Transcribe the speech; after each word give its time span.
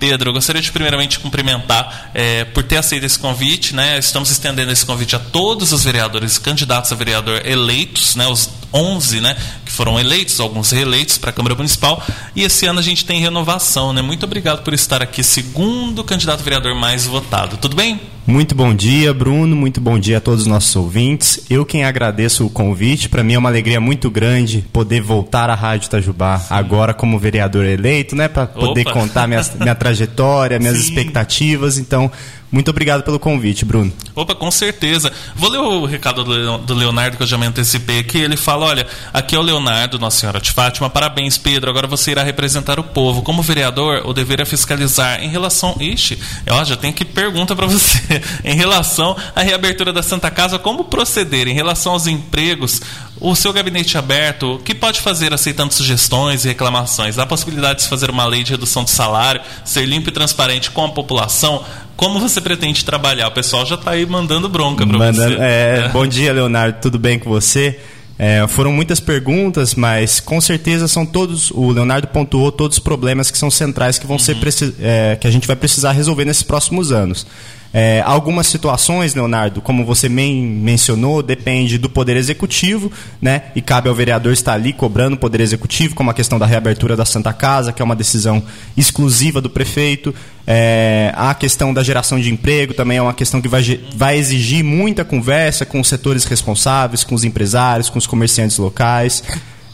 Pedro, 0.00 0.28
eu 0.30 0.32
gostaria 0.32 0.62
de 0.62 0.70
primeiramente 0.70 1.18
cumprimentar 1.18 2.12
é, 2.14 2.44
por 2.44 2.62
ter 2.62 2.76
aceito 2.76 3.02
esse 3.04 3.18
convite. 3.18 3.74
Né? 3.74 3.98
Estamos 3.98 4.30
estendendo 4.30 4.70
esse 4.70 4.86
convite 4.86 5.16
a 5.16 5.18
todos 5.18 5.72
os 5.72 5.82
vereadores 5.82 6.38
candidatos 6.38 6.92
a 6.92 6.94
vereador 6.94 7.44
eleitos, 7.44 8.14
né? 8.14 8.24
os 8.28 8.48
11 8.72 9.20
né? 9.20 9.36
que 9.64 9.72
foram 9.72 9.98
eleitos, 9.98 10.38
alguns 10.38 10.70
reeleitos 10.70 11.18
para 11.18 11.30
a 11.30 11.32
Câmara 11.32 11.56
Municipal. 11.56 12.00
E 12.36 12.44
esse 12.44 12.64
ano 12.64 12.78
a 12.78 12.82
gente 12.82 13.04
tem 13.04 13.20
renovação. 13.20 13.92
Né? 13.92 14.00
Muito 14.00 14.22
obrigado 14.22 14.62
por 14.62 14.72
estar 14.72 15.02
aqui, 15.02 15.24
segundo 15.24 16.04
candidato 16.04 16.44
vereador 16.44 16.76
mais 16.76 17.04
votado. 17.04 17.56
Tudo 17.56 17.74
bem? 17.74 18.00
Muito 18.28 18.54
bom 18.54 18.74
dia, 18.74 19.14
Bruno. 19.14 19.56
Muito 19.56 19.80
bom 19.80 19.98
dia 19.98 20.18
a 20.18 20.20
todos 20.20 20.42
os 20.42 20.46
nossos 20.46 20.76
ouvintes. 20.76 21.46
Eu 21.48 21.64
quem 21.64 21.84
agradeço 21.84 22.44
o 22.44 22.50
convite. 22.50 23.08
Para 23.08 23.24
mim 23.24 23.32
é 23.32 23.38
uma 23.38 23.48
alegria 23.48 23.80
muito 23.80 24.10
grande 24.10 24.66
poder 24.70 25.00
voltar 25.00 25.48
à 25.48 25.54
Rádio 25.54 25.86
Itajubá 25.86 26.44
agora 26.50 26.92
como 26.92 27.18
vereador 27.18 27.64
eleito, 27.64 28.14
né, 28.14 28.28
para 28.28 28.46
poder 28.46 28.82
Opa. 28.82 28.92
contar 28.92 29.26
minha, 29.26 29.40
minha 29.58 29.72
trajetória, 29.74 30.58
minhas 30.58 30.76
Sim. 30.76 30.82
expectativas. 30.82 31.78
Então, 31.78 32.12
muito 32.50 32.70
obrigado 32.70 33.02
pelo 33.02 33.18
convite, 33.18 33.64
Bruno. 33.64 33.92
Opa, 34.14 34.34
com 34.34 34.50
certeza. 34.50 35.12
Vou 35.36 35.50
ler 35.50 35.58
o 35.58 35.84
recado 35.84 36.24
do 36.24 36.74
Leonardo 36.74 37.18
que 37.18 37.22
eu 37.22 37.26
já 37.26 37.36
me 37.36 37.46
antecipei 37.46 37.98
aqui. 37.98 38.18
Ele 38.18 38.38
fala: 38.38 38.66
olha, 38.66 38.86
aqui 39.12 39.36
é 39.36 39.38
o 39.38 39.42
Leonardo, 39.42 39.98
Nossa 39.98 40.20
Senhora 40.20 40.40
de 40.40 40.50
Fátima. 40.50 40.88
Parabéns, 40.88 41.36
Pedro. 41.36 41.68
Agora 41.68 41.86
você 41.86 42.12
irá 42.12 42.22
representar 42.22 42.80
o 42.80 42.84
povo. 42.84 43.20
Como 43.20 43.42
vereador, 43.42 44.02
o 44.06 44.14
dever 44.14 44.40
é 44.40 44.46
fiscalizar 44.46 45.22
em 45.22 45.28
relação. 45.28 45.76
Ixi, 45.78 46.18
ó, 46.48 46.64
já 46.64 46.76
tem 46.76 46.90
que 46.90 47.04
pergunta 47.04 47.54
para 47.54 47.66
você. 47.66 48.00
em 48.42 48.56
relação 48.56 49.14
à 49.36 49.42
reabertura 49.42 49.92
da 49.92 50.02
Santa 50.02 50.30
Casa, 50.30 50.58
como 50.58 50.84
proceder? 50.84 51.48
Em 51.48 51.54
relação 51.54 51.92
aos 51.92 52.06
empregos, 52.06 52.80
o 53.20 53.34
seu 53.34 53.52
gabinete 53.52 53.98
aberto, 53.98 54.54
o 54.54 54.58
que 54.58 54.74
pode 54.74 55.00
fazer 55.00 55.34
aceitando 55.34 55.74
sugestões 55.74 56.44
e 56.44 56.48
reclamações? 56.48 57.18
Há 57.18 57.26
possibilidade 57.26 57.76
de 57.76 57.82
se 57.82 57.88
fazer 57.88 58.10
uma 58.10 58.24
lei 58.24 58.42
de 58.42 58.52
redução 58.52 58.84
de 58.84 58.90
salário, 58.90 59.42
ser 59.64 59.84
limpo 59.84 60.08
e 60.08 60.12
transparente 60.12 60.70
com 60.70 60.84
a 60.84 60.88
população? 60.88 61.64
Como 61.98 62.20
você 62.20 62.40
pretende 62.40 62.84
trabalhar? 62.84 63.26
O 63.26 63.32
pessoal 63.32 63.66
já 63.66 63.74
está 63.74 63.90
aí 63.90 64.06
mandando 64.06 64.48
bronca 64.48 64.86
para 64.86 65.10
você. 65.10 65.34
É, 65.34 65.82
é. 65.86 65.88
Bom 65.88 66.06
dia, 66.06 66.32
Leonardo. 66.32 66.78
Tudo 66.80 66.96
bem 66.96 67.18
com 67.18 67.28
você? 67.28 67.76
É, 68.16 68.46
foram 68.46 68.70
muitas 68.70 69.00
perguntas, 69.00 69.74
mas 69.74 70.20
com 70.20 70.40
certeza 70.40 70.86
são 70.86 71.04
todos. 71.04 71.50
O 71.50 71.72
Leonardo 71.72 72.06
pontuou 72.06 72.52
todos 72.52 72.76
os 72.76 72.78
problemas 72.78 73.32
que 73.32 73.36
são 73.36 73.50
centrais 73.50 73.98
que 73.98 74.06
vão 74.06 74.14
uhum. 74.14 74.20
ser 74.20 74.36
é, 74.80 75.16
que 75.20 75.26
a 75.26 75.30
gente 75.32 75.48
vai 75.48 75.56
precisar 75.56 75.90
resolver 75.90 76.24
nesses 76.24 76.44
próximos 76.44 76.92
anos. 76.92 77.26
É, 77.72 78.02
algumas 78.06 78.46
situações, 78.46 79.14
Leonardo, 79.14 79.60
como 79.60 79.84
você 79.84 80.08
men 80.08 80.42
mencionou, 80.42 81.22
depende 81.22 81.76
do 81.76 81.90
Poder 81.90 82.16
Executivo, 82.16 82.90
né? 83.20 83.42
E 83.54 83.60
cabe 83.60 83.88
ao 83.88 83.94
vereador 83.94 84.32
estar 84.32 84.54
ali 84.54 84.72
cobrando 84.72 85.14
o 85.14 85.18
Poder 85.18 85.40
Executivo, 85.40 85.94
como 85.94 86.10
a 86.10 86.14
questão 86.14 86.38
da 86.38 86.46
reabertura 86.46 86.96
da 86.96 87.04
Santa 87.04 87.32
Casa, 87.32 87.72
que 87.72 87.82
é 87.82 87.84
uma 87.84 87.96
decisão 87.96 88.42
exclusiva 88.76 89.40
do 89.40 89.50
prefeito. 89.50 90.14
É, 90.46 91.12
a 91.14 91.34
questão 91.34 91.74
da 91.74 91.82
geração 91.82 92.18
de 92.18 92.32
emprego 92.32 92.72
também 92.72 92.96
é 92.96 93.02
uma 93.02 93.12
questão 93.12 93.40
que 93.40 93.48
vai, 93.48 93.62
vai 93.94 94.16
exigir 94.16 94.64
muita 94.64 95.04
conversa 95.04 95.66
com 95.66 95.78
os 95.78 95.88
setores 95.88 96.24
responsáveis, 96.24 97.04
com 97.04 97.14
os 97.14 97.22
empresários, 97.22 97.90
com 97.90 97.98
os 97.98 98.06
comerciantes 98.06 98.56
locais. 98.56 99.22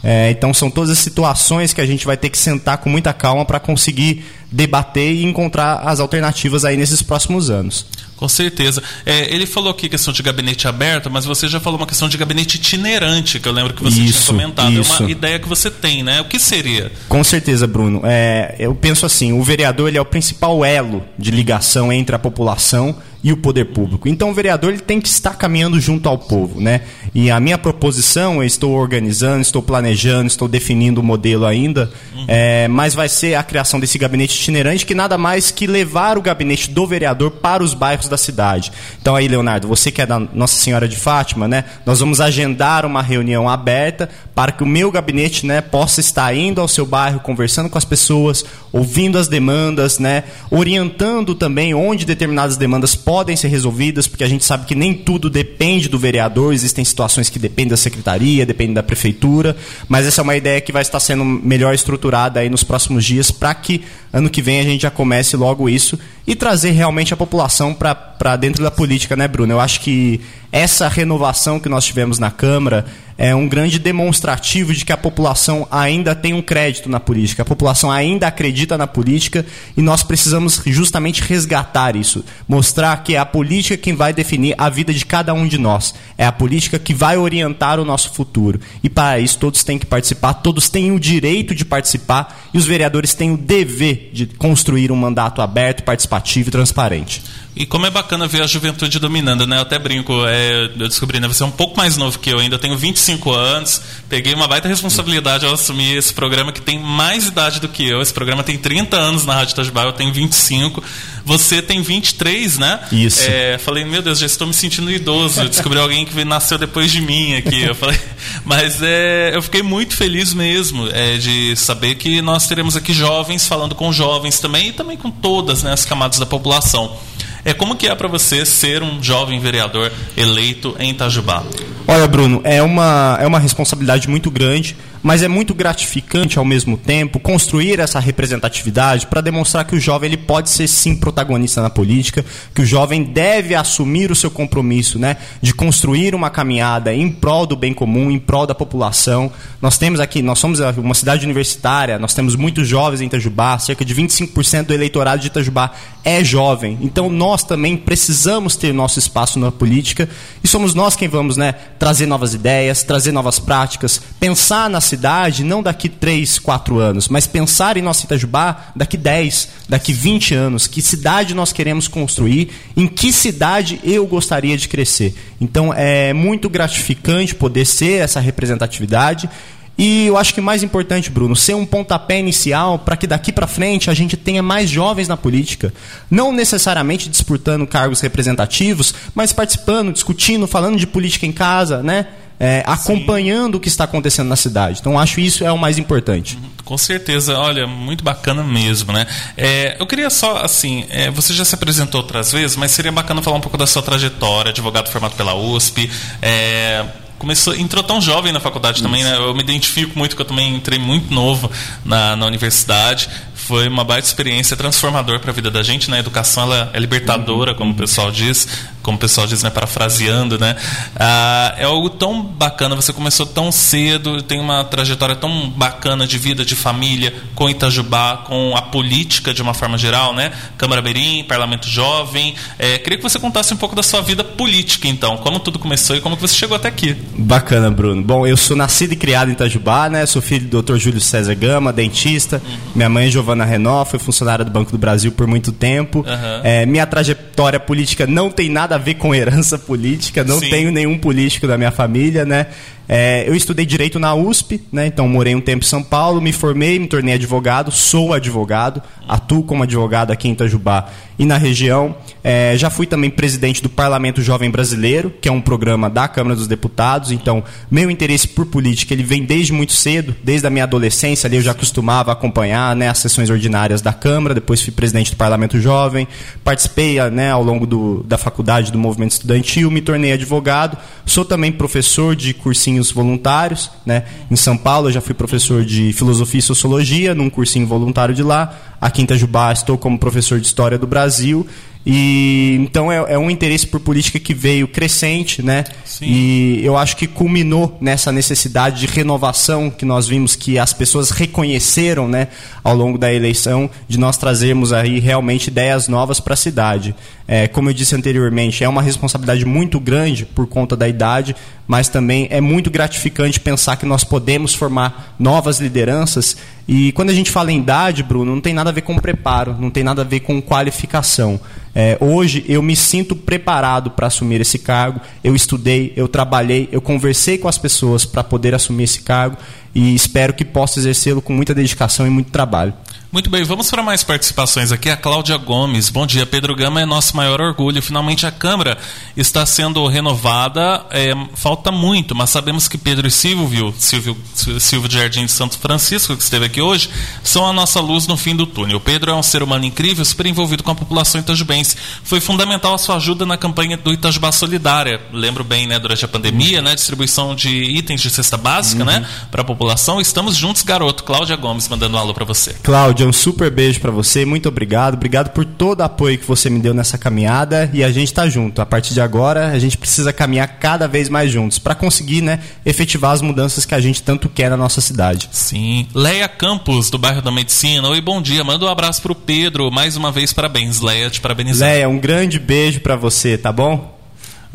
É, 0.03 0.29
então 0.29 0.53
são 0.53 0.69
todas 0.69 0.91
as 0.91 0.99
situações 0.99 1.73
que 1.73 1.81
a 1.81 1.85
gente 1.85 2.05
vai 2.05 2.15
ter 2.15 2.29
que 2.29 2.37
sentar 2.37 2.77
com 2.77 2.89
muita 2.91 3.11
calma 3.11 3.43
para 3.43 3.59
conseguir 3.59 4.23
debater 4.55 5.13
e 5.13 5.23
encontrar 5.25 5.81
as 5.83 5.99
alternativas 5.99 6.63
aí 6.63 6.77
nesses 6.77 7.01
próximos 7.01 7.49
anos. 7.49 7.85
Com 8.15 8.29
certeza. 8.29 8.81
É, 9.05 9.33
ele 9.33 9.45
falou 9.45 9.69
aqui 9.69 9.89
questão 9.89 10.13
de 10.13 10.23
gabinete 10.23 10.67
aberto, 10.67 11.11
mas 11.11 11.25
você 11.25 11.49
já 11.49 11.59
falou 11.59 11.77
uma 11.77 11.85
questão 11.85 12.07
de 12.07 12.17
gabinete 12.17 12.55
itinerante, 12.55 13.39
que 13.41 13.49
eu 13.49 13.51
lembro 13.51 13.73
que 13.73 13.83
você 13.83 13.99
isso, 13.99 14.23
tinha 14.23 14.39
comentado. 14.39 14.71
Isso. 14.71 14.93
É 14.93 15.05
uma 15.05 15.11
ideia 15.11 15.37
que 15.37 15.49
você 15.49 15.69
tem, 15.69 16.01
né? 16.01 16.21
O 16.21 16.25
que 16.25 16.39
seria? 16.39 16.89
Com 17.09 17.21
certeza, 17.25 17.67
Bruno. 17.67 18.01
É, 18.05 18.55
eu 18.57 18.73
penso 18.73 19.05
assim, 19.05 19.33
o 19.33 19.43
vereador 19.43 19.89
ele 19.89 19.97
é 19.97 20.01
o 20.01 20.05
principal 20.05 20.63
elo 20.63 21.03
de 21.19 21.29
ligação 21.29 21.91
entre 21.91 22.15
a 22.15 22.19
população 22.19 22.95
e 23.25 23.33
o 23.33 23.37
poder 23.37 23.65
público. 23.65 24.07
Então 24.07 24.29
o 24.29 24.33
vereador 24.35 24.71
ele 24.71 24.83
tem 24.83 25.01
que 25.01 25.07
estar 25.07 25.33
caminhando 25.33 25.79
junto 25.79 26.07
ao 26.07 26.15
povo, 26.15 26.61
né? 26.61 26.81
E 27.11 27.31
a 27.31 27.39
minha 27.39 27.57
proposição, 27.57 28.35
eu 28.35 28.43
estou 28.43 28.73
organizando, 28.73 29.41
estou 29.41 29.63
planejando, 29.63 30.27
estou 30.27 30.47
definindo 30.47 31.01
o 31.01 31.03
modelo 31.03 31.43
ainda, 31.43 31.91
uhum. 32.13 32.25
é, 32.27 32.67
mas 32.67 32.93
vai 32.93 33.09
ser 33.09 33.33
a 33.33 33.41
criação 33.41 33.79
desse 33.79 33.97
gabinete 33.97 34.39
itinerante 34.39 34.85
que 34.85 34.93
nada 34.93 35.17
mais 35.17 35.49
que 35.49 35.65
levar 35.65 36.19
o 36.19 36.21
gabinete 36.21 36.69
do 36.69 36.85
vereador 36.85 37.31
para 37.31 37.63
os 37.63 37.73
bairros 37.73 38.07
da 38.07 38.15
cidade. 38.15 38.71
Então 39.01 39.15
aí, 39.15 39.27
Leonardo, 39.27 39.67
você 39.67 39.89
que 39.89 40.03
é 40.03 40.05
da 40.05 40.19
Nossa 40.19 40.57
Senhora 40.57 40.87
de 40.87 40.95
Fátima, 40.95 41.47
né? 41.47 41.63
Nós 41.83 41.99
vamos 42.01 42.21
agendar 42.21 42.85
uma 42.85 43.01
reunião 43.01 43.49
aberta 43.49 44.07
para 44.35 44.51
que 44.51 44.61
o 44.61 44.67
meu 44.67 44.91
gabinete, 44.91 45.47
né, 45.47 45.61
possa 45.61 45.99
estar 45.99 46.35
indo 46.35 46.61
ao 46.61 46.67
seu 46.67 46.85
bairro, 46.85 47.21
conversando 47.21 47.69
com 47.69 47.77
as 47.77 47.85
pessoas, 47.85 48.45
ouvindo 48.71 49.17
as 49.17 49.27
demandas, 49.27 49.97
né, 49.97 50.25
orientando 50.51 51.33
também 51.33 51.73
onde 51.73 52.05
determinadas 52.05 52.57
demandas 52.57 52.93
podem 52.93 53.14
podem 53.15 53.37
ser 53.37 53.47
resolvidas, 53.47 54.09
porque 54.09 54.25
a 54.25 54.27
gente 54.27 54.43
sabe 54.43 54.65
que 54.65 54.75
nem 54.75 54.93
tudo 54.93 55.29
depende 55.29 55.87
do 55.87 55.97
vereador, 55.97 56.53
existem 56.53 56.83
situações 56.83 57.29
que 57.29 57.39
dependem 57.39 57.69
da 57.69 57.77
secretaria, 57.77 58.45
dependem 58.45 58.73
da 58.73 58.83
prefeitura, 58.83 59.55
mas 59.87 60.05
essa 60.05 60.19
é 60.19 60.23
uma 60.23 60.35
ideia 60.35 60.59
que 60.59 60.73
vai 60.73 60.81
estar 60.81 60.99
sendo 60.99 61.23
melhor 61.23 61.73
estruturada 61.73 62.41
aí 62.41 62.49
nos 62.49 62.61
próximos 62.61 63.05
dias 63.05 63.31
para 63.31 63.55
que 63.55 63.85
ano 64.15 64.29
que 64.29 64.41
vem 64.41 64.61
a 64.61 64.63
gente 64.63 64.83
já 64.83 64.89
comece 64.89 65.35
logo 65.35 65.67
isso 65.67 65.99
e 66.25 66.33
trazer 66.35 66.71
realmente 66.71 67.13
a 67.13 67.17
população 67.17 67.73
para 67.73 68.37
dentro 68.37 68.63
da 68.63 68.71
política, 68.71 69.13
né, 69.13 69.27
Bruno? 69.27 69.51
Eu 69.51 69.59
acho 69.59 69.81
que 69.81 70.21
essa 70.51 70.87
renovação 70.87 71.59
que 71.59 71.67
nós 71.67 71.83
tivemos 71.83 72.17
na 72.17 72.31
Câmara 72.31 72.85
é 73.17 73.35
um 73.35 73.47
grande 73.47 73.77
demonstrativo 73.77 74.73
de 74.73 74.85
que 74.85 74.91
a 74.91 74.97
população 74.97 75.67
ainda 75.69 76.15
tem 76.15 76.33
um 76.33 76.41
crédito 76.41 76.89
na 76.89 76.99
política, 76.99 77.43
a 77.43 77.45
população 77.45 77.91
ainda 77.91 78.27
acredita 78.27 78.77
na 78.77 78.87
política 78.87 79.45
e 79.75 79.81
nós 79.81 80.01
precisamos 80.01 80.61
justamente 80.65 81.21
resgatar 81.21 81.95
isso, 81.95 82.23
mostrar 82.47 83.03
que 83.03 83.15
é 83.15 83.17
a 83.17 83.25
política 83.25 83.77
quem 83.77 83.95
vai 83.95 84.13
definir 84.13 84.55
a 84.57 84.69
vida 84.69 84.93
de 84.93 85.05
cada 85.05 85.33
um 85.33 85.47
de 85.47 85.57
nós, 85.57 85.93
é 86.17 86.25
a 86.25 86.31
política 86.31 86.79
que 86.79 86.93
vai 86.93 87.17
orientar 87.17 87.79
o 87.79 87.85
nosso 87.85 88.13
futuro. 88.13 88.59
E 88.81 88.89
para 88.89 89.19
isso 89.19 89.39
todos 89.39 89.63
têm 89.63 89.77
que 89.77 89.85
participar, 89.85 90.35
todos 90.35 90.69
têm 90.69 90.91
o 90.91 90.99
direito 90.99 91.53
de 91.53 91.63
participar 91.63 92.47
e 92.53 92.57
os 92.57 92.65
vereadores 92.65 93.13
têm 93.13 93.31
o 93.31 93.37
dever 93.37 94.04
de 94.11 94.25
construir 94.25 94.91
um 94.91 94.95
mandato 94.95 95.41
aberto, 95.41 95.83
participativo 95.83 96.49
e 96.49 96.51
transparente. 96.51 97.23
E 97.55 97.65
como 97.65 97.85
é 97.85 97.89
bacana 97.89 98.27
ver 98.27 98.41
a 98.41 98.47
juventude 98.47 98.99
dominando, 98.99 99.47
né? 99.47 99.55
Eu 99.55 99.61
até 99.61 99.79
brinco, 99.79 100.25
é, 100.27 100.65
eu 100.77 100.89
descobri, 100.89 101.21
né? 101.21 101.27
Você 101.29 101.41
é 101.41 101.45
um 101.45 101.51
pouco 101.51 101.77
mais 101.77 101.95
novo 101.95 102.19
que 102.19 102.29
eu 102.29 102.39
ainda, 102.39 102.55
eu 102.55 102.59
tenho 102.59 102.77
25 102.77 103.31
anos, 103.31 103.81
peguei 104.09 104.33
uma 104.33 104.45
baita 104.45 104.67
responsabilidade 104.67 105.45
ao 105.45 105.53
assumir 105.53 105.97
esse 105.97 106.13
programa 106.13 106.51
que 106.51 106.59
tem 106.59 106.77
mais 106.77 107.27
idade 107.27 107.61
do 107.61 107.69
que 107.69 107.87
eu. 107.87 108.01
Esse 108.01 108.13
programa 108.13 108.43
tem 108.43 108.57
30 108.57 108.97
anos 108.97 109.25
na 109.25 109.35
Rádio 109.35 109.53
Itajubá, 109.53 109.83
eu 109.83 109.93
tenho 109.93 110.11
25. 110.11 110.83
Você 111.23 111.61
tem 111.61 111.81
23, 111.81 112.57
né? 112.57 112.81
Isso. 112.91 113.23
É, 113.25 113.57
falei, 113.57 113.85
meu 113.85 114.01
Deus, 114.01 114.19
já 114.19 114.25
estou 114.25 114.45
me 114.45 114.53
sentindo 114.53 114.91
idoso. 114.91 115.41
Eu 115.41 115.47
descobri 115.47 115.79
alguém 115.79 116.05
que 116.05 116.25
nasceu 116.25 116.57
depois 116.57 116.91
de 116.91 116.99
mim 116.99 117.35
aqui. 117.35 117.63
Eu 117.63 117.73
falei, 117.73 117.99
mas 118.43 118.81
é, 118.81 119.31
eu 119.33 119.41
fiquei 119.41 119.63
muito 119.63 119.95
feliz 119.95 120.33
mesmo 120.33 120.89
é, 120.89 121.17
de 121.17 121.55
saber 121.55 121.95
que 121.95 122.21
nós 122.21 122.47
teremos 122.47 122.75
aqui 122.75 122.91
jovens 122.91 123.47
falando 123.47 123.73
com 123.73 123.93
jovens 123.93 124.39
também 124.39 124.67
e 124.67 124.73
também 124.73 124.97
com 124.97 125.09
todas 125.09 125.63
né, 125.63 125.71
as 125.71 125.85
camadas 125.85 126.19
da 126.19 126.25
população. 126.25 126.97
É 127.45 127.53
como 127.53 127.75
que 127.75 127.87
é 127.87 127.93
para 127.93 128.07
você 128.07 128.43
ser 128.43 128.81
um 128.81 129.01
jovem 129.03 129.39
vereador 129.39 129.91
eleito 130.17 130.75
em 130.79 130.89
Itajubá? 130.89 131.43
Olha, 131.87 132.07
Bruno, 132.07 132.41
é 132.43 132.59
uma, 132.63 133.19
é 133.21 133.27
uma 133.27 133.37
responsabilidade 133.37 134.09
muito 134.09 134.31
grande 134.31 134.75
mas 135.05 135.21
é 135.21 135.27
muito 135.27 135.53
gratificante 135.53 136.39
ao 136.39 136.43
mesmo 136.43 136.75
tempo 136.75 137.19
construir 137.19 137.79
essa 137.79 137.99
representatividade 137.99 139.05
para 139.05 139.21
demonstrar 139.21 139.63
que 139.63 139.75
o 139.75 139.79
jovem 139.79 140.09
ele 140.09 140.17
pode 140.17 140.49
ser 140.49 140.67
sim 140.67 140.95
protagonista 140.95 141.61
na 141.61 141.69
política, 141.69 142.25
que 142.55 142.63
o 142.63 142.65
jovem 142.65 143.03
deve 143.03 143.53
assumir 143.53 144.09
o 144.09 144.15
seu 144.15 144.31
compromisso, 144.31 144.97
né, 144.97 145.17
de 145.39 145.53
construir 145.53 146.15
uma 146.15 146.31
caminhada 146.31 146.91
em 146.91 147.07
prol 147.07 147.45
do 147.45 147.55
bem 147.55 147.71
comum, 147.71 148.09
em 148.09 148.17
prol 148.17 148.47
da 148.47 148.55
população. 148.55 149.31
Nós 149.61 149.77
temos 149.77 149.99
aqui, 149.99 150.23
nós 150.23 150.39
somos 150.39 150.59
uma 150.59 150.95
cidade 150.95 151.23
universitária, 151.23 151.99
nós 151.99 152.15
temos 152.15 152.35
muitos 152.35 152.67
jovens 152.67 152.99
em 152.99 153.05
Itajubá, 153.05 153.59
cerca 153.59 153.85
de 153.85 153.93
25% 153.93 154.63
do 154.63 154.73
eleitorado 154.73 155.21
de 155.21 155.27
Itajubá 155.27 155.71
é 156.03 156.23
jovem. 156.23 156.79
Então 156.81 157.11
nós 157.11 157.43
também 157.43 157.77
precisamos 157.77 158.55
ter 158.55 158.73
nosso 158.73 158.97
espaço 158.97 159.37
na 159.37 159.51
política 159.51 160.09
e 160.43 160.47
somos 160.47 160.73
nós 160.73 160.95
quem 160.95 161.07
vamos, 161.07 161.37
né, 161.37 161.53
trazer 161.77 162.07
novas 162.07 162.33
ideias, 162.33 162.81
trazer 162.81 163.11
novas 163.11 163.37
práticas, 163.37 164.01
pensar 164.19 164.67
na 164.67 164.81
cidade 164.81 164.94
cidade 164.95 165.43
não 165.43 165.61
daqui 165.61 165.89
3, 165.89 166.39
4 166.39 166.79
anos, 166.79 167.09
mas 167.09 167.27
pensar 167.27 167.75
em 167.75 167.81
nossa 167.81 168.05
Itajubá 168.05 168.71
daqui 168.75 168.95
10, 168.95 169.49
daqui 169.67 169.91
20 169.91 170.33
anos. 170.33 170.67
Que 170.67 170.81
cidade 170.81 171.35
nós 171.35 171.51
queremos 171.51 171.87
construir? 171.87 172.49
Em 172.77 172.87
que 172.87 173.11
cidade 173.11 173.79
eu 173.83 174.07
gostaria 174.07 174.57
de 174.57 174.69
crescer? 174.69 175.13
Então 175.39 175.73
é 175.73 176.13
muito 176.13 176.49
gratificante 176.49 177.35
poder 177.35 177.65
ser 177.65 178.01
essa 178.01 178.21
representatividade. 178.21 179.29
E 179.77 180.05
eu 180.05 180.15
acho 180.15 180.33
que 180.33 180.39
mais 180.39 180.63
importante, 180.63 181.11
Bruno, 181.11 181.35
ser 181.35 181.53
um 181.53 181.65
pontapé 181.65 182.17
inicial 182.17 182.79
para 182.79 182.95
que 182.95 183.05
daqui 183.05 183.33
para 183.33 183.45
frente 183.45 183.89
a 183.89 183.93
gente 183.93 184.15
tenha 184.15 184.41
mais 184.41 184.69
jovens 184.69 185.09
na 185.09 185.17
política, 185.17 185.73
não 186.09 186.31
necessariamente 186.31 187.09
disputando 187.09 187.67
cargos 187.67 187.99
representativos, 187.99 188.95
mas 189.13 189.33
participando, 189.33 189.91
discutindo, 189.91 190.47
falando 190.47 190.77
de 190.77 190.87
política 190.87 191.25
em 191.25 191.33
casa, 191.33 191.83
né? 191.83 192.07
É, 192.39 192.63
acompanhando 192.65 193.55
o 193.55 193.59
que 193.59 193.67
está 193.67 193.85
acontecendo 193.85 194.27
na 194.27 194.35
cidade. 194.35 194.79
Então, 194.81 194.99
acho 194.99 195.19
isso 195.19 195.45
é 195.45 195.51
o 195.51 195.57
mais 195.57 195.77
importante. 195.77 196.37
Com 196.65 196.77
certeza, 196.77 197.37
olha, 197.37 197.65
muito 197.67 198.03
bacana 198.03 198.43
mesmo, 198.43 198.91
né? 198.91 199.05
É, 199.37 199.77
eu 199.79 199.85
queria 199.85 200.09
só, 200.09 200.37
assim, 200.37 200.85
é, 200.89 201.09
você 201.11 201.33
já 201.33 201.45
se 201.45 201.55
apresentou 201.55 202.01
outras 202.01 202.31
vezes, 202.31 202.57
mas 202.57 202.71
seria 202.71 202.91
bacana 202.91 203.21
falar 203.21 203.37
um 203.37 203.41
pouco 203.41 203.57
da 203.57 203.67
sua 203.67 203.81
trajetória, 203.81 204.49
advogado 204.49 204.89
formado 204.89 205.15
pela 205.15 205.35
USP. 205.35 205.89
É, 206.21 206.83
começou, 207.17 207.55
entrou 207.55 207.83
tão 207.83 208.01
jovem 208.01 208.31
na 208.31 208.39
faculdade 208.39 208.81
também, 208.81 209.03
né? 209.03 209.15
Eu 209.17 209.33
me 209.33 209.41
identifico 209.41 209.97
muito, 209.97 210.15
que 210.15 210.21
eu 210.21 210.25
também 210.25 210.55
entrei 210.55 210.79
muito 210.79 211.13
novo 211.13 211.49
na, 211.83 212.15
na 212.15 212.25
universidade 212.25 213.09
foi 213.45 213.67
uma 213.67 213.83
baita 213.83 214.07
experiência 214.07 214.57
transformadora 214.57 215.19
para 215.19 215.29
a 215.29 215.33
vida 215.33 215.51
da 215.51 215.61
gente, 215.61 215.91
né? 215.91 215.97
A 215.97 215.99
educação 215.99 216.43
ela 216.43 216.71
é 216.73 216.79
libertadora, 216.79 217.53
como 217.53 217.73
o 217.73 217.75
pessoal 217.75 218.09
diz, 218.09 218.47
como 218.81 218.97
o 218.97 218.99
pessoal 218.99 219.27
diz, 219.27 219.43
né? 219.43 219.51
Parafraseando, 219.51 220.39
né? 220.39 220.55
Ah, 220.95 221.53
é 221.55 221.65
algo 221.65 221.91
tão 221.91 222.23
bacana. 222.23 222.75
Você 222.75 222.91
começou 222.91 223.23
tão 223.23 223.51
cedo, 223.51 224.23
tem 224.23 224.39
uma 224.39 224.63
trajetória 224.63 225.15
tão 225.15 225.47
bacana 225.49 226.07
de 226.07 226.17
vida, 226.17 226.43
de 226.43 226.55
família, 226.55 227.13
com 227.35 227.47
Itajubá, 227.47 228.23
com 228.25 228.55
a 228.57 228.63
política 228.63 229.31
de 229.31 229.43
uma 229.43 229.53
forma 229.53 229.77
geral, 229.77 230.15
né? 230.15 230.31
Câmara 230.57 230.81
Mirim, 230.81 231.23
Parlamento 231.25 231.69
Jovem. 231.69 232.33
É, 232.57 232.79
queria 232.79 232.97
que 232.97 233.03
você 233.03 233.19
contasse 233.19 233.53
um 233.53 233.57
pouco 233.57 233.75
da 233.75 233.83
sua 233.83 234.01
vida 234.01 234.23
política, 234.23 234.87
então, 234.87 235.17
como 235.17 235.39
tudo 235.39 235.59
começou 235.59 235.95
e 235.95 236.01
como 236.01 236.15
você 236.15 236.33
chegou 236.33 236.55
até 236.55 236.67
aqui. 236.67 236.97
Bacana, 237.17 237.71
Bruno. 237.71 238.03
Bom, 238.03 238.27
eu 238.27 238.35
sou 238.35 238.55
nascido 238.57 238.93
e 238.93 238.95
criado 238.95 239.29
em 239.29 239.33
Itajubá, 239.33 239.89
né? 239.89 240.05
Sou 240.05 240.21
filho 240.21 240.47
do 240.47 240.61
Dr. 240.61 240.77
Júlio 240.77 240.99
César 240.99 241.35
Gama, 241.35 241.71
dentista. 241.71 242.41
Uhum. 242.45 242.57
Minha 242.75 242.89
mãe 242.89 243.09
Giovana 243.09 243.45
na 243.45 243.49
Renault, 243.49 243.89
fui 243.89 243.99
funcionária 243.99 244.43
do 244.43 244.51
Banco 244.51 244.71
do 244.71 244.77
Brasil 244.77 245.11
por 245.11 245.27
muito 245.27 245.51
tempo. 245.51 245.99
Uhum. 245.99 246.41
É, 246.43 246.65
minha 246.65 246.85
trajetória 246.85 247.59
política 247.59 248.05
não 248.07 248.29
tem 248.29 248.49
nada 248.49 248.75
a 248.75 248.77
ver 248.77 248.95
com 248.95 249.13
herança 249.13 249.57
política, 249.57 250.23
não 250.23 250.39
Sim. 250.39 250.49
tenho 250.49 250.71
nenhum 250.71 250.97
político 250.97 251.47
da 251.47 251.57
minha 251.57 251.71
família, 251.71 252.25
né? 252.25 252.47
É, 252.87 253.27
eu 253.27 253.35
estudei 253.35 253.65
direito 253.65 253.99
na 253.99 254.13
USP, 254.13 254.61
né? 254.71 254.87
então 254.87 255.07
morei 255.07 255.33
um 255.33 255.41
tempo 255.41 255.63
em 255.63 255.67
São 255.67 255.81
Paulo, 255.81 256.21
me 256.21 256.31
formei, 256.31 256.77
me 256.77 256.87
tornei 256.87 257.15
advogado, 257.15 257.71
sou 257.71 258.13
advogado, 258.13 258.81
atuo 259.07 259.43
como 259.43 259.63
advogado 259.63 260.11
aqui 260.11 260.27
em 260.27 260.33
Itajubá 260.33 260.89
e 261.17 261.25
na 261.25 261.37
região. 261.37 261.95
É, 262.23 262.55
já 262.57 262.69
fui 262.69 262.85
também 262.85 263.09
presidente 263.09 263.61
do 263.61 263.69
Parlamento 263.69 264.21
Jovem 264.21 264.49
Brasileiro, 264.49 265.13
que 265.21 265.29
é 265.29 265.31
um 265.31 265.41
programa 265.41 265.89
da 265.89 266.07
Câmara 266.07 266.35
dos 266.35 266.47
Deputados. 266.47 267.11
Então, 267.11 267.43
meu 267.69 267.89
interesse 267.89 268.27
por 268.27 268.45
política 268.47 268.93
ele 268.93 269.03
vem 269.03 269.23
desde 269.23 269.53
muito 269.53 269.73
cedo, 269.73 270.15
desde 270.23 270.47
a 270.47 270.49
minha 270.49 270.63
adolescência. 270.63 271.27
Ali 271.27 271.37
eu 271.37 271.41
já 271.41 271.53
costumava 271.53 272.11
acompanhar 272.11 272.75
né, 272.75 272.89
as 272.89 272.99
sessões 272.99 273.29
ordinárias 273.29 273.81
da 273.81 273.93
Câmara. 273.93 274.33
Depois 274.33 274.61
fui 274.61 274.71
presidente 274.71 275.11
do 275.11 275.17
Parlamento 275.17 275.59
Jovem, 275.59 276.07
participei 276.43 276.99
né, 277.09 277.31
ao 277.31 277.43
longo 277.43 277.65
do, 277.65 278.03
da 278.03 278.17
faculdade 278.17 278.71
do 278.71 278.77
movimento 278.77 279.11
estudantil, 279.11 279.69
me 279.69 279.81
tornei 279.81 280.11
advogado. 280.11 280.77
Sou 281.05 281.23
também 281.23 281.51
professor 281.51 282.15
de 282.15 282.33
cursinhos 282.75 282.91
voluntários, 282.91 283.71
né? 283.85 284.03
Em 284.29 284.35
São 284.35 284.57
Paulo 284.57 284.87
eu 284.87 284.91
já 284.91 285.01
fui 285.01 285.13
professor 285.13 285.63
de 285.63 285.93
filosofia 285.93 286.39
e 286.39 286.41
sociologia 286.41 287.15
num 287.15 287.29
cursinho 287.29 287.65
voluntário 287.65 288.13
de 288.13 288.23
lá. 288.23 288.53
Aqui 288.79 289.01
em 289.01 289.05
Itajubá 289.05 289.53
estou 289.53 289.77
como 289.77 289.97
professor 289.97 290.39
de 290.39 290.47
história 290.47 290.77
do 290.77 290.87
Brasil 290.87 291.47
e 291.85 292.57
então 292.61 292.91
é, 292.91 293.13
é, 293.13 293.17
um 293.17 293.29
interesse 293.29 293.67
por 293.67 293.79
política 293.79 294.19
que 294.19 294.33
veio 294.33 294.67
crescente, 294.67 295.43
né? 295.43 295.63
Sim. 295.85 296.05
E 296.07 296.65
eu 296.65 296.75
acho 296.75 296.97
que 296.97 297.05
culminou 297.05 297.77
nessa 297.79 298.11
necessidade 298.11 298.79
de 298.79 298.87
renovação 298.87 299.69
que 299.69 299.85
nós 299.85 300.07
vimos 300.07 300.35
que 300.35 300.57
as 300.57 300.73
pessoas 300.73 301.11
reconheceram, 301.11 302.07
né, 302.07 302.29
ao 302.63 302.75
longo 302.75 302.97
da 302.97 303.13
eleição, 303.13 303.69
de 303.87 303.99
nós 303.99 304.17
trazermos 304.17 304.73
aí 304.73 304.99
realmente 304.99 305.47
ideias 305.47 305.87
novas 305.87 306.19
para 306.19 306.33
a 306.33 306.37
cidade. 306.37 306.95
É, 307.27 307.47
como 307.47 307.69
eu 307.69 307.73
disse 307.73 307.95
anteriormente, 307.95 308.63
é 308.63 308.69
uma 308.69 308.81
responsabilidade 308.81 309.45
muito 309.45 309.79
grande 309.79 310.25
por 310.25 310.47
conta 310.47 310.75
da 310.75 310.87
idade, 310.87 311.35
mas 311.67 311.89
também 311.89 312.27
é 312.29 312.39
muito 312.41 312.69
gratificante 312.69 313.39
pensar 313.39 313.77
que 313.77 313.85
nós 313.85 314.03
podemos 314.03 314.53
formar 314.53 315.15
novas 315.19 315.59
lideranças. 315.59 316.37
E 316.67 316.91
quando 316.93 317.11
a 317.11 317.13
gente 317.13 317.29
fala 317.29 317.51
em 317.51 317.59
idade, 317.59 318.01
Bruno, 318.01 318.33
não 318.33 318.41
tem 318.41 318.53
nada 318.53 318.71
a 318.71 318.73
ver 318.73 318.81
com 318.81 318.97
preparo, 318.97 319.55
não 319.59 319.69
tem 319.69 319.83
nada 319.83 320.01
a 320.01 320.05
ver 320.05 320.21
com 320.21 320.41
qualificação. 320.41 321.39
É, 321.75 321.97
hoje 321.99 322.43
eu 322.47 322.61
me 322.63 322.75
sinto 322.75 323.15
preparado 323.15 323.91
para 323.91 324.07
assumir 324.07 324.41
esse 324.41 324.57
cargo. 324.57 324.99
Eu 325.23 325.35
estudei, 325.35 325.93
eu 325.95 326.07
trabalhei, 326.07 326.67
eu 326.71 326.81
conversei 326.81 327.37
com 327.37 327.47
as 327.47 327.57
pessoas 327.57 328.05
para 328.05 328.23
poder 328.23 328.55
assumir 328.55 328.85
esse 328.85 329.01
cargo 329.01 329.37
e 329.75 329.93
espero 329.93 330.33
que 330.33 330.45
possa 330.45 330.79
exercê-lo 330.79 331.21
com 331.21 331.33
muita 331.33 331.53
dedicação 331.53 332.07
e 332.07 332.09
muito 332.09 332.31
trabalho. 332.31 332.73
Muito 333.15 333.29
bem, 333.29 333.45
vamos 333.45 333.69
para 333.69 333.81
mais 333.81 334.03
participações 334.03 334.73
aqui. 334.73 334.89
A 334.89 334.97
Cláudia 334.97 335.37
Gomes. 335.37 335.87
Bom 335.87 336.05
dia, 336.05 336.25
Pedro 336.25 336.53
Gama 336.53 336.81
é 336.81 336.85
nosso 336.85 337.15
maior 337.15 337.39
orgulho. 337.39 337.81
Finalmente 337.81 338.25
a 338.25 338.31
Câmara 338.31 338.77
está 339.15 339.45
sendo 339.45 339.87
renovada. 339.87 340.85
É, 340.89 341.13
falta 341.33 341.71
muito, 341.71 342.13
mas 342.13 342.29
sabemos 342.29 342.67
que 342.67 342.77
Pedro 342.77 343.07
e 343.07 343.11
Silvio, 343.11 343.73
Silvio, 343.79 344.17
Silvio 344.59 344.89
de 344.89 344.95
Jardim 344.97 345.25
de 345.25 345.31
Santo 345.31 345.57
Francisco, 345.57 346.13
que 346.17 346.23
esteve 346.23 346.47
aqui 346.47 346.61
hoje, 346.61 346.89
são 347.23 347.47
a 347.47 347.53
nossa 347.53 347.79
luz 347.79 348.05
no 348.05 348.17
fim 348.17 348.35
do 348.35 348.45
túnel. 348.45 348.81
Pedro 348.81 349.11
é 349.11 349.15
um 349.15 349.23
ser 349.23 349.41
humano 349.41 349.63
incrível, 349.63 350.03
super 350.03 350.25
envolvido 350.25 350.61
com 350.61 350.71
a 350.71 350.75
população 350.75 351.21
itajubense. 351.21 351.77
Foi 352.03 352.19
fundamental 352.19 352.73
a 352.73 352.77
sua 352.77 352.97
ajuda 352.97 353.25
na 353.25 353.37
campanha 353.37 353.77
do 353.77 353.93
Itajubá 353.93 354.33
Solidária. 354.33 354.99
Lembro 355.13 355.45
bem, 355.45 355.67
né, 355.67 355.79
durante 355.79 356.03
a 356.03 356.07
pandemia, 356.09 356.61
né, 356.61 356.75
distribuição 356.75 357.33
de 357.33 357.47
itens 357.47 358.01
de 358.01 358.09
cesta 358.09 358.35
básica, 358.35 358.83
né, 358.83 358.95
uhum. 358.95 359.01
né, 359.03 359.09
para 359.31 359.41
a 359.41 359.45
população. 359.45 360.01
Estamos 360.01 360.35
juntos, 360.35 360.63
garoto. 360.63 361.05
Cláudia 361.05 361.37
Gomes 361.37 361.69
mandando 361.69 361.95
um 361.95 361.99
alô 362.01 362.13
para 362.13 362.25
você. 362.25 362.51
Cláudia, 362.61 363.04
um 363.05 363.13
super 363.13 363.49
beijo 363.49 363.79
para 363.79 363.91
você, 363.91 364.25
muito 364.25 364.47
obrigado. 364.49 364.95
Obrigado 364.95 365.31
por 365.31 365.45
todo 365.45 365.79
o 365.79 365.83
apoio 365.83 366.17
que 366.17 366.25
você 366.25 366.49
me 366.49 366.59
deu 366.59 366.73
nessa 366.73 366.97
caminhada 366.97 367.69
e 367.73 367.83
a 367.83 367.91
gente 367.91 368.13
tá 368.13 368.27
junto. 368.27 368.61
A 368.61 368.65
partir 368.65 368.93
de 368.93 369.01
agora, 369.01 369.47
a 369.47 369.59
gente 369.59 369.77
precisa 369.77 370.13
caminhar 370.13 370.47
cada 370.59 370.87
vez 370.87 371.09
mais 371.09 371.31
juntos 371.31 371.59
para 371.59 371.75
conseguir, 371.75 372.21
né, 372.21 372.39
efetivar 372.65 373.11
as 373.11 373.21
mudanças 373.21 373.65
que 373.65 373.75
a 373.75 373.79
gente 373.79 374.01
tanto 374.01 374.29
quer 374.29 374.49
na 374.49 374.57
nossa 374.57 374.81
cidade. 374.81 375.29
Sim. 375.31 375.87
Leia 375.93 376.27
Campos, 376.27 376.89
do 376.89 376.97
bairro 376.97 377.21
da 377.21 377.31
Medicina. 377.31 377.87
Oi, 377.89 378.01
bom 378.01 378.21
dia. 378.21 378.43
Manda 378.43 378.65
um 378.65 378.69
abraço 378.69 379.01
pro 379.01 379.15
Pedro. 379.15 379.71
Mais 379.71 379.95
uma 379.95 380.11
vez, 380.11 380.33
parabéns, 380.33 380.81
Leia, 380.81 381.09
te 381.09 381.21
parabenizar. 381.21 381.69
Leia, 381.69 381.89
um 381.89 381.99
grande 381.99 382.39
beijo 382.39 382.79
para 382.81 382.95
você, 382.95 383.37
tá 383.37 383.51
bom? 383.51 383.94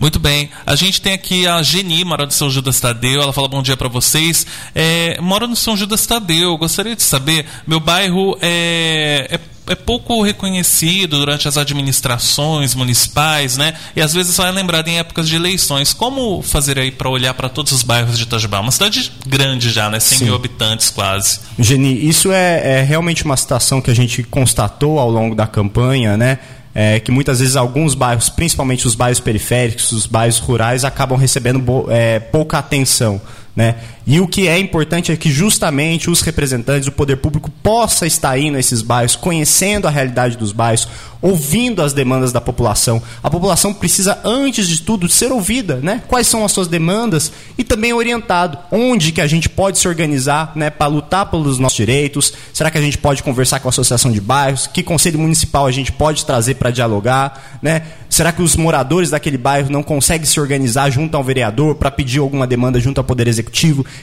Muito 0.00 0.18
bem. 0.18 0.48
A 0.64 0.74
gente 0.74 0.98
tem 0.98 1.12
aqui 1.12 1.46
a 1.46 1.62
Geni, 1.62 2.02
mora 2.06 2.24
no 2.24 2.32
São 2.32 2.48
Judas 2.48 2.80
Tadeu. 2.80 3.20
Ela 3.20 3.34
fala 3.34 3.46
bom 3.46 3.62
dia 3.62 3.76
para 3.76 3.86
vocês. 3.86 4.46
É, 4.74 5.20
moro 5.20 5.46
no 5.46 5.54
São 5.54 5.76
Judas 5.76 6.06
Tadeu. 6.06 6.56
Gostaria 6.56 6.96
de 6.96 7.02
saber, 7.02 7.44
meu 7.66 7.78
bairro 7.78 8.34
é, 8.40 9.28
é 9.30 9.40
é 9.66 9.74
pouco 9.76 10.20
reconhecido 10.20 11.18
durante 11.18 11.46
as 11.46 11.56
administrações 11.56 12.74
municipais, 12.74 13.56
né? 13.56 13.74
E 13.94 14.00
às 14.00 14.12
vezes 14.12 14.34
só 14.34 14.44
é 14.44 14.50
lembrado 14.50 14.88
em 14.88 14.98
épocas 14.98 15.28
de 15.28 15.36
eleições. 15.36 15.92
Como 15.92 16.42
fazer 16.42 16.76
aí 16.76 16.90
para 16.90 17.08
olhar 17.08 17.34
para 17.34 17.48
todos 17.48 17.70
os 17.70 17.84
bairros 17.84 18.18
de 18.18 18.24
Itajubá? 18.24 18.58
Uma 18.58 18.72
cidade 18.72 19.12
grande 19.24 19.70
já, 19.70 19.88
né? 19.88 20.00
100 20.00 20.18
Sim. 20.18 20.24
mil 20.24 20.34
habitantes 20.34 20.90
quase. 20.90 21.38
Geni, 21.56 22.08
isso 22.08 22.32
é, 22.32 22.80
é 22.80 22.82
realmente 22.82 23.24
uma 23.24 23.36
situação 23.36 23.80
que 23.80 23.92
a 23.92 23.94
gente 23.94 24.24
constatou 24.24 24.98
ao 24.98 25.08
longo 25.08 25.36
da 25.36 25.46
campanha, 25.46 26.16
né? 26.16 26.40
É, 26.74 27.00
que 27.00 27.10
muitas 27.10 27.40
vezes 27.40 27.56
alguns 27.56 27.94
bairros, 27.94 28.28
principalmente 28.28 28.86
os 28.86 28.94
bairros 28.94 29.20
periféricos, 29.20 29.92
os 29.92 30.06
bairros 30.06 30.38
rurais, 30.38 30.84
acabam 30.84 31.18
recebendo 31.18 31.86
é, 31.88 32.18
pouca 32.20 32.58
atenção. 32.58 33.20
Né? 33.60 33.74
E 34.06 34.18
o 34.18 34.26
que 34.26 34.48
é 34.48 34.58
importante 34.58 35.12
é 35.12 35.16
que 35.16 35.30
justamente 35.30 36.08
os 36.08 36.22
representantes 36.22 36.86
do 36.86 36.92
poder 36.92 37.16
público 37.16 37.50
possa 37.62 38.06
estar 38.06 38.38
indo 38.38 38.56
a 38.56 38.58
esses 38.58 38.80
bairros, 38.80 39.16
conhecendo 39.16 39.86
a 39.86 39.90
realidade 39.90 40.38
dos 40.38 40.50
bairros, 40.50 40.88
ouvindo 41.20 41.82
as 41.82 41.92
demandas 41.92 42.32
da 42.32 42.40
população. 42.40 43.02
A 43.22 43.28
população 43.28 43.74
precisa, 43.74 44.18
antes 44.24 44.66
de 44.66 44.80
tudo, 44.80 45.06
ser 45.10 45.30
ouvida, 45.30 45.76
né? 45.76 46.02
Quais 46.08 46.26
são 46.26 46.42
as 46.42 46.52
suas 46.52 46.68
demandas 46.68 47.30
e 47.58 47.62
também 47.62 47.92
orientado 47.92 48.58
onde 48.72 49.12
que 49.12 49.20
a 49.20 49.26
gente 49.26 49.46
pode 49.46 49.78
se 49.78 49.86
organizar, 49.86 50.52
né, 50.56 50.70
para 50.70 50.86
lutar 50.86 51.26
pelos 51.26 51.58
nossos 51.58 51.76
direitos. 51.76 52.32
Será 52.54 52.70
que 52.70 52.78
a 52.78 52.80
gente 52.80 52.96
pode 52.96 53.22
conversar 53.22 53.60
com 53.60 53.68
a 53.68 53.70
associação 53.70 54.10
de 54.10 54.22
bairros? 54.22 54.66
Que 54.66 54.82
conselho 54.82 55.18
municipal 55.18 55.66
a 55.66 55.70
gente 55.70 55.92
pode 55.92 56.24
trazer 56.24 56.54
para 56.54 56.70
dialogar, 56.70 57.58
né? 57.60 57.82
Será 58.08 58.32
que 58.32 58.42
os 58.42 58.56
moradores 58.56 59.10
daquele 59.10 59.38
bairro 59.38 59.70
não 59.70 59.82
conseguem 59.82 60.26
se 60.26 60.40
organizar 60.40 60.90
junto 60.90 61.16
ao 61.16 61.22
vereador 61.22 61.76
para 61.76 61.90
pedir 61.90 62.18
alguma 62.18 62.46
demanda 62.46 62.80
junto 62.80 62.98
ao 62.98 63.04
poder 63.04 63.28
executivo? 63.28 63.49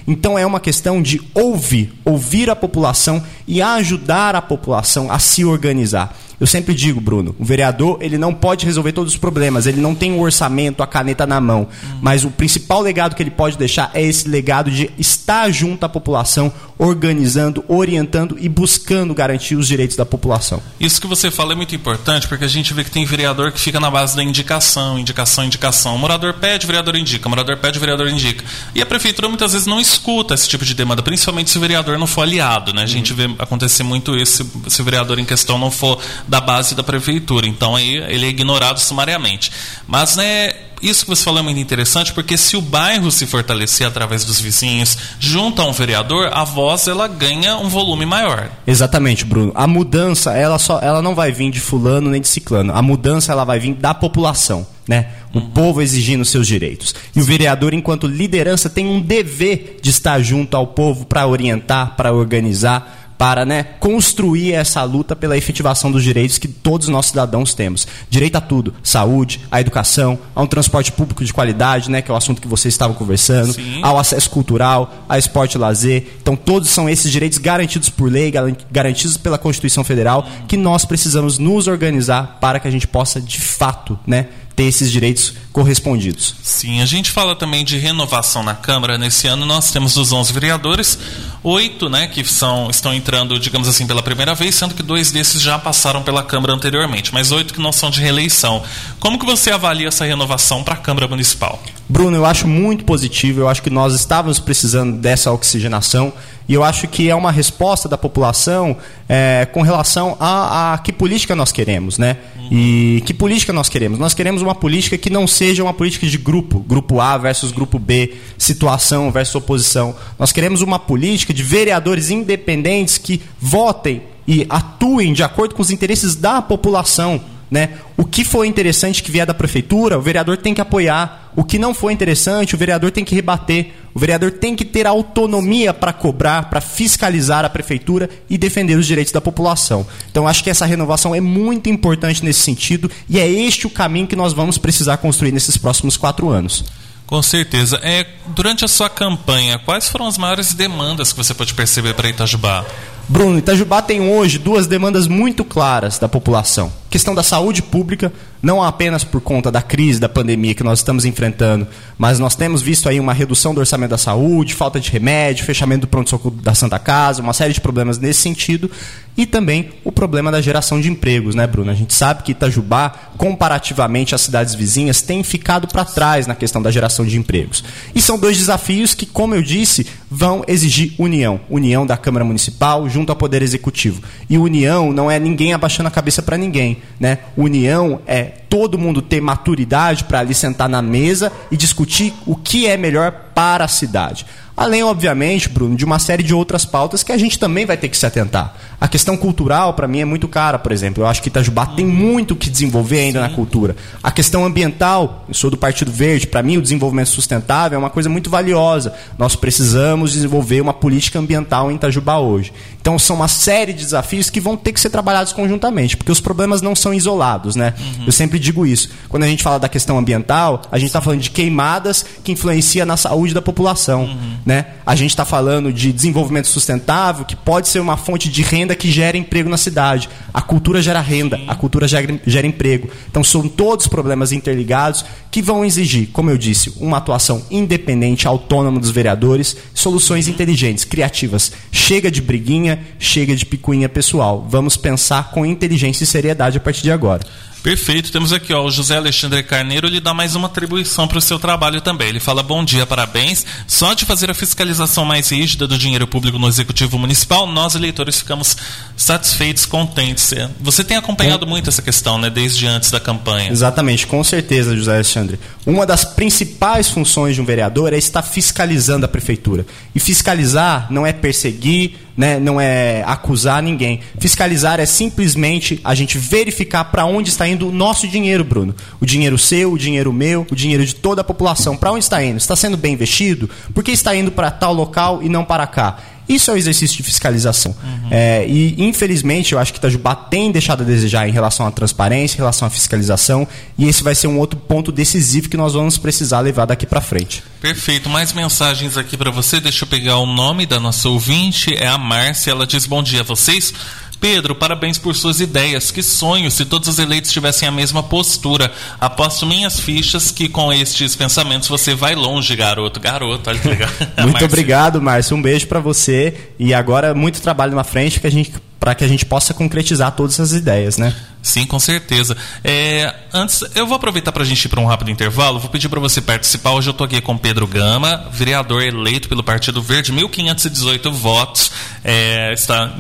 Então 0.08 0.38
é 0.38 0.46
uma 0.46 0.60
questão 0.60 1.02
de 1.02 1.22
ouvir, 1.34 1.94
ouvir 2.06 2.50
a 2.50 2.56
população 2.56 3.24
e 3.48 3.62
ajudar 3.62 4.36
a 4.36 4.42
população 4.42 5.12
a 5.12 5.20
se 5.20 5.44
organizar. 5.44 6.16
Eu 6.40 6.46
sempre 6.46 6.76
digo, 6.76 7.02
Bruno, 7.02 7.36
o 7.40 7.44
vereador 7.44 7.98
ele 8.00 8.18
não 8.18 8.34
pode 8.34 8.66
resolver 8.66 8.92
todos 8.92 9.14
os 9.14 9.20
problemas, 9.20 9.66
ele 9.66 9.82
não 9.82 9.96
tem 9.96 10.12
o 10.12 10.18
um 10.18 10.22
orçamento, 10.22 10.84
a 10.84 10.88
caneta 10.88 11.26
na 11.26 11.42
mão, 11.42 11.62
uhum. 11.62 12.00
mas 12.02 12.24
o 12.24 12.30
principal 12.30 12.82
legado 12.82 13.16
que 13.16 13.24
ele 13.24 13.32
pode 13.32 13.58
deixar 13.58 13.90
é 13.94 14.04
esse 14.04 14.28
legado 14.28 14.70
de 14.70 14.90
estar 14.98 15.50
junto 15.50 15.84
à 15.84 15.90
população, 15.90 16.54
organizando, 16.78 17.66
orientando 17.68 18.38
e 18.40 18.48
buscando 18.48 19.16
garantir 19.16 19.56
os 19.56 19.68
direitos 19.68 19.98
da 19.98 20.06
população. 20.06 20.62
Isso 20.80 21.02
que 21.02 21.08
você 21.08 21.32
fala 21.32 21.54
é 21.54 21.56
muito 21.56 21.76
importante, 21.76 22.28
porque 22.28 22.46
a 22.46 22.48
gente 22.48 22.72
vê 22.74 22.84
que 22.84 22.92
tem 22.92 23.04
vereador 23.04 23.52
que 23.52 23.60
fica 23.60 23.80
na 23.80 23.90
base 23.90 24.16
da 24.16 24.24
indicação, 24.24 25.00
indicação, 25.00 25.44
indicação. 25.44 25.96
O 25.96 25.98
morador 25.98 26.36
pede, 26.36 26.66
o 26.66 26.68
vereador 26.68 26.96
indica, 26.96 27.28
o 27.28 27.30
morador 27.30 27.58
pede, 27.58 27.78
o 27.78 27.82
vereador 27.82 28.08
indica. 28.10 28.46
E 28.76 28.82
a 28.82 28.86
prefeitura 28.86 29.28
muitas 29.28 29.54
vezes 29.54 29.66
não 29.66 29.80
escuta 29.80 30.36
esse 30.36 30.48
tipo 30.48 30.64
de 30.64 30.76
demanda, 30.76 31.02
principalmente 31.02 31.50
se 31.50 31.58
o 31.58 31.62
vereador 31.62 31.98
não 31.98 32.06
for 32.06 32.22
aliado, 32.22 32.74
né? 32.74 32.84
A 32.84 32.88
gente 32.88 33.12
uhum. 33.12 33.36
vê 33.36 33.36
acontecer 33.40 33.82
muito 33.82 34.16
isso 34.16 34.44
se, 34.44 34.70
se 34.70 34.82
o 34.82 34.86
vereador 34.86 35.18
em 35.18 35.26
questão 35.26 35.58
não 35.58 35.72
for 35.72 36.00
da 36.28 36.42
base 36.42 36.76
da 36.76 36.84
prefeitura. 36.84 37.48
Então 37.48 37.76
aí 37.76 37.96
ele 37.96 38.26
é 38.26 38.30
ignorado 38.30 38.80
sumariamente. 38.80 39.52
Mas 39.88 40.16
né, 40.16 40.54
isso 40.82 41.06
que 41.06 41.10
você 41.10 41.24
falou 41.24 41.40
é 41.40 41.44
muito 41.44 41.60
interessante, 41.60 42.14
porque 42.14 42.38
se 42.38 42.56
o 42.56 42.62
bairro 42.62 43.12
se 43.12 43.26
fortalecer 43.26 43.88
através 43.88 44.24
dos 44.24 44.40
vizinhos, 44.40 44.98
junto 45.20 45.62
a 45.62 45.66
um 45.66 45.72
vereador, 45.72 46.30
a 46.32 46.44
voz 46.44 46.88
ela 46.88 47.08
ganha 47.08 47.58
um 47.58 47.68
volume 47.68 48.06
maior. 48.06 48.50
Exatamente, 48.66 49.26
Bruno. 49.26 49.52
A 49.56 49.66
mudança, 49.66 50.34
ela 50.34 50.60
só 50.60 50.80
ela 50.80 51.02
não 51.02 51.16
vai 51.16 51.32
vir 51.32 51.50
de 51.50 51.60
fulano 51.60 52.10
nem 52.10 52.22
de 52.22 52.28
ciclano. 52.28 52.74
A 52.74 52.82
mudança 52.82 53.32
ela 53.32 53.44
vai 53.44 53.60
vir 53.60 53.74
da 53.74 53.94
população, 53.94 54.68
né? 54.88 55.08
O 55.34 55.40
uhum. 55.40 55.50
povo 55.50 55.82
exigindo 55.82 56.24
seus 56.24 56.48
direitos. 56.48 56.94
E 57.16 57.20
o 57.20 57.24
vereador, 57.24 57.74
enquanto 57.74 58.08
liderança, 58.08 58.70
tem 58.70 58.88
um 58.88 59.02
dever 59.02 59.80
de 59.82 59.90
estar 59.90 60.22
junto 60.22 60.56
ao 60.56 60.68
povo 60.68 61.06
para 61.06 61.28
orientar, 61.28 61.96
para 61.96 62.14
organizar, 62.14 63.07
para 63.18 63.46
né, 63.46 63.64
construir 63.80 64.54
essa 64.54 64.84
luta 64.84 65.16
pela 65.16 65.38
efetivação 65.38 65.92
dos 65.92 66.04
direitos 66.04 66.38
que 66.38 66.48
todos 66.48 66.88
nós 66.88 67.08
cidadãos 67.08 67.54
temos. 67.54 67.88
Direito 68.10 68.36
a 68.36 68.42
tudo: 68.42 68.74
saúde, 68.84 69.42
a 69.52 69.60
educação, 69.60 70.20
a 70.36 70.42
um 70.42 70.48
transporte 70.48 70.92
público 70.92 71.26
de 71.26 71.34
qualidade, 71.34 71.90
né, 71.90 72.02
que 72.02 72.12
é 72.12 72.14
o 72.14 72.18
assunto 72.18 72.42
que 72.42 72.48
vocês 72.48 72.74
estavam 72.74 72.96
conversando, 72.96 73.54
Sim. 73.54 73.82
ao 73.82 73.98
acesso 73.98 74.30
cultural, 74.30 75.06
a 75.10 75.18
esporte 75.18 75.56
e 75.56 75.58
lazer. 75.58 76.18
Então, 76.22 76.36
todos 76.36 76.70
são 76.70 76.90
esses 76.90 77.12
direitos 77.12 77.38
garantidos 77.38 77.90
por 77.90 78.12
lei, 78.12 78.32
garantidos 78.72 79.18
pela 79.18 79.38
Constituição 79.38 79.84
Federal, 79.84 80.28
que 80.48 80.58
nós 80.58 80.86
precisamos 80.86 81.38
nos 81.38 81.68
organizar 81.68 82.38
para 82.40 82.60
que 82.60 82.68
a 82.68 82.72
gente 82.72 82.88
possa, 82.88 83.20
de 83.20 83.40
fato, 83.40 83.98
né, 84.06 84.28
ter 84.58 84.64
esses 84.64 84.92
direitos 84.92 85.36
correspondidos. 85.54 86.34
Sim, 86.42 86.82
a 86.82 86.86
gente 86.88 87.12
fala 87.12 87.36
também 87.36 87.64
de 87.64 87.78
renovação 87.78 88.42
na 88.42 88.56
Câmara. 88.56 88.98
Nesse 88.98 89.28
ano 89.28 89.46
nós 89.46 89.70
temos 89.70 89.96
os 89.96 90.12
11 90.12 90.34
vereadores, 90.34 90.98
oito 91.44 91.88
né, 91.88 92.08
que 92.08 92.26
são, 92.26 92.68
estão 92.68 92.92
entrando, 92.92 93.40
digamos 93.40 93.68
assim, 93.68 93.86
pela 93.86 94.02
primeira 94.02 94.34
vez, 94.34 94.56
sendo 94.56 94.74
que 94.74 94.82
dois 94.82 95.12
desses 95.12 95.44
já 95.44 95.60
passaram 95.60 96.02
pela 96.02 96.24
Câmara 96.24 96.54
anteriormente, 96.54 97.14
mas 97.14 97.32
oito 97.32 97.54
que 97.54 97.62
não 97.62 97.72
são 97.72 97.92
de 97.92 98.02
reeleição. 98.02 98.64
Como 99.00 99.20
que 99.20 99.28
você 99.28 99.52
avalia 99.52 99.90
essa 99.90 100.06
renovação 100.06 100.64
para 100.64 100.74
a 100.74 100.78
Câmara 100.78 101.08
Municipal? 101.08 101.62
Bruno, 101.90 102.18
eu 102.18 102.26
acho 102.26 102.48
muito 102.48 102.84
positivo, 102.84 103.42
eu 103.42 103.48
acho 103.48 103.64
que 103.64 103.70
nós 103.70 103.94
estávamos 103.94 104.40
precisando 104.40 104.98
dessa 104.98 105.32
oxigenação 105.32 106.12
e 106.48 106.54
eu 106.54 106.62
acho 106.62 106.86
que 106.88 107.10
é 107.10 107.16
uma 107.16 107.32
resposta 107.32 107.88
da 107.88 107.98
população 107.98 108.76
é, 109.08 109.48
com 109.54 109.62
relação 109.62 110.18
a, 110.20 110.74
a, 110.74 110.78
que 110.80 110.92
política 110.92 111.34
nós 111.34 111.52
queremos, 111.52 111.98
né? 111.98 112.18
E 112.52 113.02
que 113.06 113.14
política 113.14 113.54
nós 113.54 113.70
queremos? 113.70 114.00
Nós 114.00 114.14
queremos 114.14 114.42
uma 114.42 114.56
política 114.56 114.98
que 114.98 115.10
não 115.10 115.26
seja 115.28 115.64
uma 115.64 115.74
política 115.74 116.08
de 116.08 116.18
grupo, 116.18 116.60
grupo 116.60 117.00
A 117.00 117.18
versus 117.18 117.52
grupo 117.52 117.80
B, 117.80 118.16
situação 118.38 119.10
versus 119.12 119.36
oposição. 119.36 119.96
Nós 120.20 120.32
queremos 120.32 120.62
uma 120.62 120.80
política 120.80 121.34
de 121.34 121.44
vereadores 121.44 122.10
independentes 122.10 122.98
que 122.98 123.22
votem 123.40 124.02
e 124.28 124.46
atuem 124.50 125.14
de 125.14 125.24
acordo 125.24 125.56
com 125.56 125.62
os 125.62 125.72
interesses 125.72 126.16
da 126.16 126.42
população 126.42 127.22
né? 127.50 127.70
O 127.96 128.04
que 128.06 128.24
foi 128.24 128.48
interessante 128.48 129.02
que 129.02 129.12
vier 129.12 129.26
da 129.26 129.34
prefeitura, 129.34 129.98
o 129.98 130.02
vereador 130.02 130.38
tem 130.38 130.54
que 130.54 130.62
apoiar. 130.62 131.32
O 131.36 131.44
que 131.44 131.58
não 131.58 131.74
foi 131.74 131.94
interessante, 131.94 132.56
o 132.56 132.58
vereador 132.58 132.92
tem 132.92 133.06
que 133.06 133.16
rebater. 133.16 133.72
O 133.94 134.00
vereador 134.00 134.32
tem 134.32 134.56
que 134.56 134.66
ter 134.66 134.86
autonomia 134.86 135.74
para 135.74 135.94
cobrar, 135.94 136.50
para 136.50 136.62
fiscalizar 136.62 137.44
a 137.44 137.50
prefeitura 137.50 138.10
e 138.30 138.38
defender 138.38 138.78
os 138.78 138.86
direitos 138.86 139.12
da 139.12 139.22
população. 139.22 139.88
Então, 140.12 140.28
acho 140.28 140.44
que 140.44 140.50
essa 140.50 140.66
renovação 140.66 141.16
é 141.16 141.22
muito 141.22 141.70
importante 141.70 142.24
nesse 142.24 142.42
sentido 142.42 142.92
e 143.10 143.20
é 143.20 143.28
este 143.28 143.66
o 143.66 143.70
caminho 143.70 144.08
que 144.08 144.16
nós 144.16 144.34
vamos 144.34 144.58
precisar 144.58 144.98
construir 144.98 145.32
nesses 145.32 145.58
próximos 145.58 145.98
quatro 145.98 146.30
anos. 146.30 146.64
Com 147.08 147.22
certeza. 147.24 147.80
É, 147.82 148.06
durante 148.36 148.66
a 148.66 148.68
sua 148.68 148.90
campanha, 148.90 149.58
quais 149.58 149.88
foram 149.88 150.06
as 150.06 150.18
maiores 150.18 150.54
demandas 150.54 151.14
que 151.14 151.18
você 151.18 151.34
pode 151.34 151.54
perceber 151.54 151.94
para 151.94 152.10
Itajubá? 152.10 152.66
Bruno, 153.10 153.38
Itajubá 153.38 153.82
tem 153.82 154.02
hoje 154.02 154.38
duas 154.38 154.68
demandas 154.68 155.08
muito 155.08 155.46
claras 155.46 155.98
da 155.98 156.10
população. 156.10 156.70
Questão 156.90 157.16
da 157.16 157.24
saúde 157.24 157.62
pública, 157.62 158.12
não 158.42 158.62
apenas 158.62 159.04
por 159.04 159.22
conta 159.22 159.50
da 159.52 159.62
crise, 159.62 160.00
da 160.00 160.10
pandemia 160.10 160.54
que 160.54 160.64
nós 160.64 160.80
estamos 160.80 161.06
enfrentando, 161.06 161.68
mas 161.98 162.20
nós 162.20 162.36
temos 162.36 162.62
visto 162.62 162.88
aí 162.88 163.00
uma 163.00 163.14
redução 163.14 163.54
do 163.54 163.60
orçamento 163.60 163.92
da 163.92 163.98
saúde, 163.98 164.54
falta 164.54 164.80
de 164.80 164.92
remédio, 164.92 165.46
fechamento 165.46 165.82
do 165.82 165.88
pronto-socorro 165.88 166.36
da 166.42 166.54
Santa 166.54 166.78
Casa, 166.80 167.22
uma 167.22 167.34
série 167.34 167.54
de 167.54 167.62
problemas 167.62 167.98
nesse 167.98 168.22
sentido, 168.22 168.70
e 169.18 169.26
também 169.26 169.70
o 169.84 169.92
problema 169.92 170.32
da 170.32 170.40
geração 170.40 170.80
de 170.80 170.90
empregos, 170.90 171.34
né, 171.34 171.48
Bruno? 171.48 171.72
A 171.72 171.74
gente 171.74 171.94
sabe 171.94 172.24
que 172.24 172.34
Itajubá, 172.34 172.90
comparativamente 173.18 174.14
às 174.14 174.22
cidades 174.22 174.54
vizinhas, 174.54 175.02
tem 175.02 175.24
ficado 175.24 175.68
para 175.68 175.84
trás 175.84 176.28
na 176.28 176.36
questão 176.36 176.62
da 176.62 176.70
geração 176.70 177.06
de 177.06 177.18
empregos. 177.18 177.64
E 177.96 178.02
são 178.02 178.18
dois 178.18 178.38
desafios 178.38 178.94
que, 178.94 179.08
como 179.08 179.34
eu 179.34 179.42
disse, 179.42 179.88
vão 180.10 180.44
exigir 180.48 180.94
união. 181.00 181.40
União 181.50 181.86
da 181.86 181.98
Câmara 181.98 182.24
Municipal 182.24 182.88
junto 182.98 183.12
ao 183.12 183.16
Poder 183.16 183.44
Executivo. 183.44 184.02
E 184.28 184.40
união 184.40 184.92
não 184.92 185.10
é 185.10 185.20
ninguém 185.20 185.54
abaixando 185.54 185.88
a 185.88 185.92
cabeça 185.92 186.24
para 186.24 186.36
ninguém, 186.36 186.78
né? 187.00 187.20
União 187.38 188.02
é 188.08 188.24
todo 188.50 188.78
mundo 188.78 189.02
ter 189.02 189.22
maturidade 189.22 190.04
para 190.04 190.20
ali 190.20 190.34
sentar 190.34 190.70
na 190.70 190.82
mesa 190.82 191.32
e 191.52 191.58
discutir 191.58 192.14
o 192.26 192.36
que 192.36 192.68
é 192.68 192.78
melhor 192.78 193.12
para 193.34 193.66
a 193.66 193.68
cidade. 193.68 194.26
Além, 194.58 194.84
obviamente, 194.84 195.48
Bruno, 195.48 195.76
de 195.76 195.86
uma 195.86 196.00
série 196.00 196.24
de 196.24 196.34
outras 196.34 196.66
pautas 196.66 197.04
que 197.04 197.12
a 197.12 197.18
gente 197.18 197.38
também 197.38 197.64
vai 197.64 197.78
ter 197.78 197.90
que 197.90 197.96
se 197.96 198.08
atentar. 198.08 198.56
A 198.82 198.88
questão 198.88 199.16
cultural, 199.16 199.76
para 199.76 199.88
mim, 199.88 200.00
é 200.00 200.06
muito 200.06 200.28
cara, 200.28 200.58
por 200.58 200.72
exemplo. 200.72 201.04
Eu 201.04 201.08
acho 201.08 201.22
que 201.22 201.28
Itajubá 201.28 201.68
tem 201.68 201.86
muito 201.86 202.36
que 202.36 202.50
desenvolver 202.50 203.02
ainda 203.02 203.24
Sim. 203.24 203.30
na 203.30 203.36
cultura. 203.36 203.76
A 204.02 204.10
questão 204.10 204.44
ambiental, 204.44 205.26
eu 205.30 205.36
sou 205.36 205.52
do 205.52 205.58
Partido 205.58 205.92
Verde, 205.92 206.26
para 206.26 206.42
mim 206.42 206.58
o 206.58 206.62
desenvolvimento 206.62 207.10
sustentável 207.10 207.76
é 207.76 207.80
uma 207.80 207.92
coisa 207.92 208.10
muito 208.10 208.32
valiosa. 208.32 208.96
Nós 209.16 209.36
precisamos 209.36 210.14
desenvolver 210.14 210.60
uma 210.60 210.74
política 210.74 211.20
ambiental 211.20 211.72
em 211.72 211.76
Itajubá 211.76 212.18
hoje. 212.18 212.52
Então, 212.82 212.98
são 212.98 213.18
uma 213.18 213.28
série 213.28 213.74
de 213.74 213.84
desafios 213.84 214.28
que 214.28 214.40
vão 214.40 214.58
ter 214.58 214.72
que 214.72 214.80
ser 214.80 214.90
trabalhados 214.90 215.34
conjuntamente, 215.34 215.96
porque 215.96 216.12
os 216.12 216.20
problemas 216.20 216.64
não 216.64 216.76
são 216.76 216.96
isolados, 216.96 217.56
né? 217.56 217.76
Uhum. 217.78 218.06
Eu 218.08 218.12
sempre 218.12 218.37
digo 218.40 218.66
isso. 218.66 218.90
Quando 219.10 219.24
a 219.24 219.28
gente 219.28 219.44
fala 219.44 219.60
da 219.60 219.70
questão 219.70 219.98
ambiental, 219.98 220.62
a 220.72 220.78
gente 220.78 220.88
está 220.88 221.02
falando 221.02 221.22
de 221.22 221.30
queimadas 221.30 222.06
que 222.24 222.32
influenciam 222.32 222.86
na 222.86 222.98
saúde 222.98 223.34
da 223.34 223.42
população. 223.42 224.06
Uhum. 224.06 224.38
Né? 224.46 224.66
A 224.86 224.96
gente 224.96 225.12
está 225.12 225.26
falando 225.26 225.72
de 225.72 225.92
desenvolvimento 225.92 226.48
sustentável, 226.48 227.26
que 227.26 227.36
pode 227.36 227.68
ser 227.68 227.80
uma 227.80 227.98
fonte 227.98 228.30
de 228.30 228.42
renda 228.42 228.76
que 228.76 228.92
gera 228.92 229.18
emprego 229.18 229.50
na 229.50 229.58
cidade. 229.58 230.10
A 230.34 230.42
cultura 230.42 230.82
gera 230.82 231.02
renda, 231.02 231.40
a 231.48 231.56
cultura 231.56 231.88
gera, 231.88 232.20
gera 232.26 232.48
emprego. 232.48 232.90
Então 233.10 233.24
são 233.24 233.48
todos 233.48 233.88
problemas 233.88 234.32
interligados 234.32 235.06
que 235.32 235.42
vão 235.42 235.66
exigir, 235.66 236.10
como 236.12 236.30
eu 236.30 236.38
disse, 236.38 236.74
uma 236.80 236.98
atuação 236.98 237.44
independente, 237.52 238.28
autônoma 238.28 238.80
dos 238.80 238.92
vereadores, 238.92 239.56
soluções 239.74 240.28
inteligentes, 240.28 240.84
criativas. 240.84 241.52
Chega 241.72 242.10
de 242.10 242.22
briguinha, 242.22 242.80
chega 243.00 243.36
de 243.36 243.46
picuinha 243.46 243.90
pessoal. 243.90 244.46
Vamos 244.50 244.78
pensar 244.78 245.32
com 245.32 245.46
inteligência 245.46 246.04
e 246.04 246.08
seriedade 246.08 246.58
a 246.58 246.62
partir 246.62 246.84
de 246.84 246.92
agora. 246.92 247.22
Perfeito. 247.64 248.12
Temos 248.12 248.32
aqui 248.32 248.54
ó, 248.54 248.64
o 248.64 248.72
José 248.72 248.96
Alexandre 248.96 249.44
Carneiro, 249.44 249.88
ele 249.88 250.00
dá 250.00 250.14
mais 250.14 250.36
uma 250.36 250.48
atribuição 250.48 251.08
para 251.08 251.18
o 251.18 251.22
seu 251.22 251.38
trabalho 251.40 251.82
também. 251.82 252.10
Ele 252.10 252.20
fala: 252.20 252.42
bom 252.42 252.64
dia, 252.64 252.86
parabéns. 252.86 253.46
Só 253.68 253.94
de 253.94 254.06
fazer 254.06 254.30
a 254.30 254.34
fiscalização 254.34 255.06
mais 255.06 255.30
rígida 255.30 255.68
do 255.68 255.78
dinheiro 255.78 256.08
público 256.08 256.40
no 256.40 256.48
Executivo 256.48 256.98
Municipal, 256.98 257.48
nós, 257.48 257.76
eleitores, 257.76 258.20
ficamos 258.20 258.56
satisfeitos, 258.96 259.66
contentes. 259.66 260.32
É, 260.32 260.50
você 260.60 260.84
tem 260.84 260.98
acompanhado 260.98 261.46
com... 261.46 261.50
muito 261.50 261.70
essa 261.70 261.82
questão, 261.82 262.18
né, 262.18 262.30
desde 262.30 262.66
antes 262.68 262.92
da 262.92 263.00
campanha. 263.00 263.52
Exatamente, 263.52 264.08
com 264.08 264.24
certeza, 264.24 264.76
José 264.76 264.96
Alexandre. 264.96 265.40
Uma 265.66 265.86
das 265.86 266.06
principais 266.06 266.90
funções 266.90 267.36
de 267.36 267.42
um 267.42 267.46
vereador 267.46 267.94
é 267.94 267.98
estar 267.98 268.22
fiscalizando 268.22 269.06
a 269.06 269.10
prefeitura. 269.10 269.66
E 269.94 270.00
fiscalizar 270.00 270.88
não 270.90 271.06
é 271.06 271.12
perseguir, 271.12 271.96
né, 272.18 272.40
não 272.40 272.60
é 272.60 273.04
acusar 273.06 273.62
ninguém. 273.62 274.00
Fiscalizar 274.20 274.80
é 274.80 274.86
simplesmente 274.88 275.80
a 275.84 275.94
gente 275.94 276.18
verificar 276.18 276.86
para 276.86 277.06
onde 277.06 277.30
está 277.30 277.48
indo 277.48 277.70
o 277.70 277.72
nosso 277.72 278.08
dinheiro, 278.08 278.44
Bruno. 278.44 278.76
O 279.00 279.06
dinheiro 279.06 279.38
seu, 279.38 279.72
o 279.72 279.78
dinheiro 279.78 280.12
meu, 280.12 280.46
o 280.50 280.56
dinheiro 280.56 280.84
de 280.84 280.96
toda 280.96 281.22
a 281.22 281.24
população. 281.24 281.78
Para 281.78 281.92
onde 281.92 282.04
está 282.04 282.24
indo? 282.24 282.38
Está 282.38 282.56
sendo 282.56 282.76
bem 282.76 282.94
investido? 282.94 283.48
Por 283.74 283.84
que 283.84 283.92
está 283.92 284.16
indo 284.16 284.32
para 284.32 284.50
tal 284.50 284.74
local 284.74 285.22
e 285.22 285.30
não 285.30 285.46
para 285.46 285.68
cá? 285.68 286.00
Isso 286.28 286.52
é 286.52 286.54
o 286.54 286.58
exercício 286.58 286.98
de 286.98 287.04
fiscalização. 287.04 287.76
Uhum. 287.82 288.08
É, 288.12 288.46
e, 288.48 288.76
infelizmente, 288.78 289.54
eu 289.54 289.60
acho 289.60 289.72
que 289.72 289.80
Itajubá 289.80 290.16
tem 290.16 290.52
deixado 290.52 290.82
a 290.82 290.86
desejar 290.86 291.28
em 291.28 291.32
relação 291.32 291.66
à 291.66 291.72
transparência, 291.72 292.36
em 292.36 292.40
relação 292.40 292.68
à 292.68 292.72
fiscalização, 292.72 293.48
e 293.78 293.88
esse 293.88 294.04
vai 294.04 294.14
ser 294.14 294.28
um 294.28 294.38
outro 294.38 294.60
ponto 294.60 294.92
decisivo 294.92 295.50
que 295.50 295.58
nós 295.58 295.74
vamos 295.74 295.98
precisar 295.98 296.40
levar 296.42 296.66
daqui 296.66 296.86
para 296.86 297.02
frente. 297.02 297.44
Perfeito. 297.62 298.10
Mais 298.10 298.34
mensagens 298.34 298.98
aqui 298.98 299.18
para 299.18 299.32
você. 299.32 299.60
Deixa 299.60 299.84
eu 299.84 299.88
pegar 299.88 300.18
o 300.18 300.26
nome 300.26 300.66
da 300.66 300.80
nossa 300.80 301.10
ouvinte. 301.10 301.74
É 301.74 301.88
a 301.88 301.98
Márcia. 301.98 302.52
Ela 302.52 302.68
diz: 302.68 302.86
Bom 302.86 303.02
dia 303.02 303.22
a 303.22 303.24
vocês. 303.24 303.74
Pedro, 304.20 304.56
parabéns 304.56 304.98
por 304.98 305.16
suas 305.16 305.40
ideias. 305.40 305.92
Que 305.92 306.02
sonho 306.02 306.50
se 306.50 306.66
todos 306.66 306.88
os 306.88 307.00
eleitos 307.00 307.32
tivessem 307.32 307.68
a 307.68 307.72
mesma 307.72 308.02
postura. 308.04 308.72
Aposto 309.00 309.46
minhas 309.46 309.80
fichas 309.80 310.32
que 310.32 310.50
com 310.50 310.72
estes 310.74 311.16
pensamentos 311.16 311.68
você 311.68 311.94
vai 311.94 312.16
longe, 312.16 312.56
garoto. 312.56 313.00
Garoto, 313.00 313.50
olha 313.50 313.60
que 313.60 313.68
legal. 313.68 313.90
muito 314.24 314.46
obrigado, 314.46 315.02
Márcio. 315.02 315.36
Um 315.36 315.42
beijo 315.42 315.68
para 315.68 315.80
você. 315.80 316.52
E 316.58 316.74
agora 316.74 317.14
muito 317.14 317.42
trabalho 317.42 317.76
na 317.76 317.84
frente 317.84 318.20
que 318.20 318.28
a 318.28 318.32
gente 318.32 318.54
para 318.80 318.94
que 318.94 319.04
a 319.04 319.08
gente 319.08 319.26
possa 319.26 319.54
concretizar 319.54 320.12
todas 320.12 320.34
essas 320.34 320.54
ideias, 320.54 320.98
né? 320.98 321.14
Sim, 321.48 321.66
com 321.66 321.80
certeza. 321.80 322.36
É, 322.62 323.16
antes, 323.34 323.64
eu 323.74 323.88
vou 323.88 323.96
aproveitar 323.96 324.34
para 324.34 324.44
a 324.44 324.46
gente 324.46 324.66
ir 324.66 324.68
para 324.68 324.82
um 324.82 324.86
rápido 324.86 325.10
intervalo. 325.10 325.60
Vou 325.60 325.70
pedir 325.70 325.88
para 325.88 325.98
você 325.98 326.20
participar. 326.20 326.72
Hoje 326.72 326.90
eu 326.90 326.92
estou 326.92 327.06
aqui 327.06 327.22
com 327.22 327.38
Pedro 327.38 327.66
Gama, 327.66 328.28
vereador 328.34 328.84
eleito 328.84 329.30
pelo 329.30 329.42
Partido 329.42 329.82
Verde, 329.82 330.12
1.518 330.12 331.10
votos. 331.10 331.72
É, 332.04 332.52
está, 332.52 332.94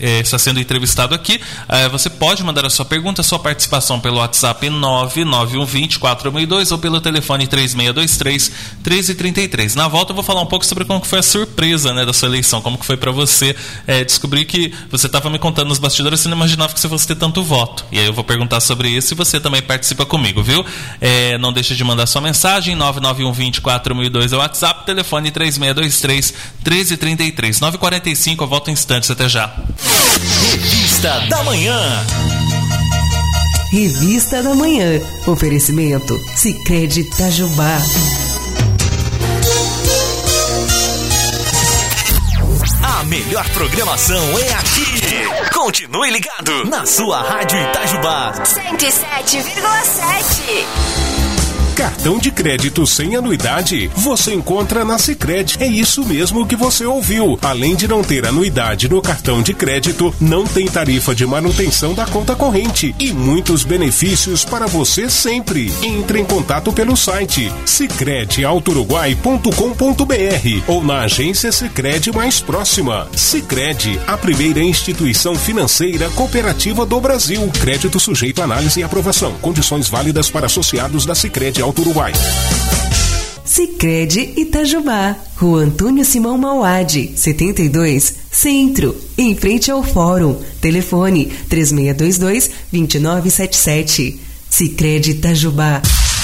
é, 0.00 0.20
está, 0.20 0.38
sendo 0.38 0.58
entrevistado 0.58 1.14
aqui. 1.14 1.38
É, 1.68 1.86
você 1.90 2.08
pode 2.08 2.42
mandar 2.42 2.64
a 2.64 2.70
sua 2.70 2.86
pergunta, 2.86 3.20
a 3.20 3.24
sua 3.24 3.38
participação 3.38 4.00
pelo 4.00 4.16
WhatsApp 4.16 4.70
99120 4.70 6.00
ou 6.72 6.78
pelo 6.78 6.98
telefone 6.98 7.46
3623 7.46 8.52
1333. 8.82 9.74
Na 9.74 9.86
volta 9.86 10.12
eu 10.12 10.14
vou 10.14 10.24
falar 10.24 10.40
um 10.40 10.46
pouco 10.46 10.64
sobre 10.64 10.86
como 10.86 11.04
foi 11.04 11.18
a 11.18 11.22
surpresa 11.22 11.92
né, 11.92 12.06
da 12.06 12.14
sua 12.14 12.28
eleição, 12.28 12.62
como 12.62 12.78
que 12.78 12.86
foi 12.86 12.96
para 12.96 13.10
você 13.10 13.54
é, 13.86 14.02
descobrir 14.02 14.46
que 14.46 14.72
você 14.90 15.06
estava 15.06 15.28
me 15.28 15.38
contando 15.38 15.68
nos 15.68 15.78
bastidores, 15.78 16.20
você 16.20 16.28
não 16.28 16.36
imaginava 16.38 16.72
que 16.72 16.80
você 16.80 16.88
fosse 16.88 17.06
ter 17.06 17.16
tanto 17.16 17.42
voto. 17.42 17.81
E 17.90 17.98
aí 17.98 18.06
eu 18.06 18.12
vou 18.12 18.24
perguntar 18.24 18.60
sobre 18.60 18.88
isso 18.88 19.14
e 19.14 19.16
você 19.16 19.40
também 19.40 19.62
participa 19.62 20.04
comigo, 20.06 20.42
viu? 20.42 20.64
É, 21.00 21.36
não 21.38 21.52
deixa 21.52 21.74
de 21.74 21.82
mandar 21.84 22.06
sua 22.06 22.20
mensagem, 22.20 22.76
991-24002 22.76 24.32
é 24.32 24.36
o 24.36 24.38
WhatsApp, 24.38 24.86
telefone 24.86 25.30
3623 25.30 26.34
1333. 26.64 27.60
945, 27.60 28.44
eu 28.44 28.48
volto 28.48 28.68
em 28.68 28.72
instantes, 28.72 29.10
até 29.10 29.28
já. 29.28 29.54
Revista 30.50 31.20
da 31.28 31.42
Manhã. 31.44 31.78
Revista 33.70 34.42
da 34.42 34.54
Manhã. 34.54 35.00
Oferecimento 35.26 36.18
Sicredi 36.36 37.00
Itajubá. 37.00 37.78
A 43.02 43.04
melhor 43.04 43.44
programação 43.48 44.38
é 44.38 44.52
aqui. 44.52 44.84
Continue 45.52 46.12
ligado 46.12 46.64
na 46.66 46.86
sua 46.86 47.20
Rádio 47.20 47.60
Itajubá. 47.60 48.32
107,7. 48.44 51.11
Cartão 51.76 52.18
de 52.18 52.30
crédito 52.30 52.86
sem 52.86 53.16
anuidade 53.16 53.90
você 53.96 54.34
encontra 54.34 54.84
na 54.84 54.98
Sicredi. 54.98 55.56
É 55.58 55.66
isso 55.66 56.04
mesmo 56.04 56.46
que 56.46 56.54
você 56.54 56.84
ouviu. 56.84 57.38
Além 57.40 57.74
de 57.74 57.88
não 57.88 58.04
ter 58.04 58.26
anuidade 58.26 58.90
no 58.90 59.00
cartão 59.00 59.40
de 59.40 59.54
crédito, 59.54 60.14
não 60.20 60.44
tem 60.44 60.66
tarifa 60.66 61.14
de 61.14 61.24
manutenção 61.24 61.94
da 61.94 62.04
conta 62.04 62.36
corrente 62.36 62.94
e 62.98 63.10
muitos 63.10 63.64
benefícios 63.64 64.44
para 64.44 64.66
você 64.66 65.08
sempre. 65.08 65.72
Entre 65.82 66.20
em 66.20 66.26
contato 66.26 66.70
pelo 66.74 66.94
site 66.94 67.50
sicrediautoruguai.com.br 67.64 70.62
ou 70.66 70.84
na 70.84 71.00
agência 71.00 71.50
Sicredi 71.50 72.12
mais 72.12 72.38
próxima. 72.38 73.08
Sicredi, 73.16 73.98
a 74.06 74.18
primeira 74.18 74.60
instituição 74.60 75.34
financeira 75.34 76.10
cooperativa 76.10 76.84
do 76.84 77.00
Brasil. 77.00 77.50
Crédito 77.60 77.98
sujeito 77.98 78.42
a 78.42 78.44
análise 78.44 78.80
e 78.80 78.82
aprovação. 78.82 79.32
Condições 79.40 79.88
válidas 79.88 80.28
para 80.28 80.44
associados 80.46 81.06
da 81.06 81.14
Sicredi 81.14 81.61
Alto 81.62 81.82
Uruguai. 81.82 82.12
Sicredi 83.44 84.32
Itajubá, 84.36 85.16
Rua 85.36 85.62
Antônio 85.62 86.04
Simão 86.04 86.36
Mauad, 86.36 87.12
72, 87.14 88.14
Centro, 88.30 88.96
em 89.16 89.36
frente 89.36 89.70
ao 89.70 89.82
Fórum. 89.82 90.40
Telefone 90.60 91.26
3622 91.48 92.50
2977. 92.72 94.20
Sicredi 94.50 95.12
Itajubá. 95.12 95.80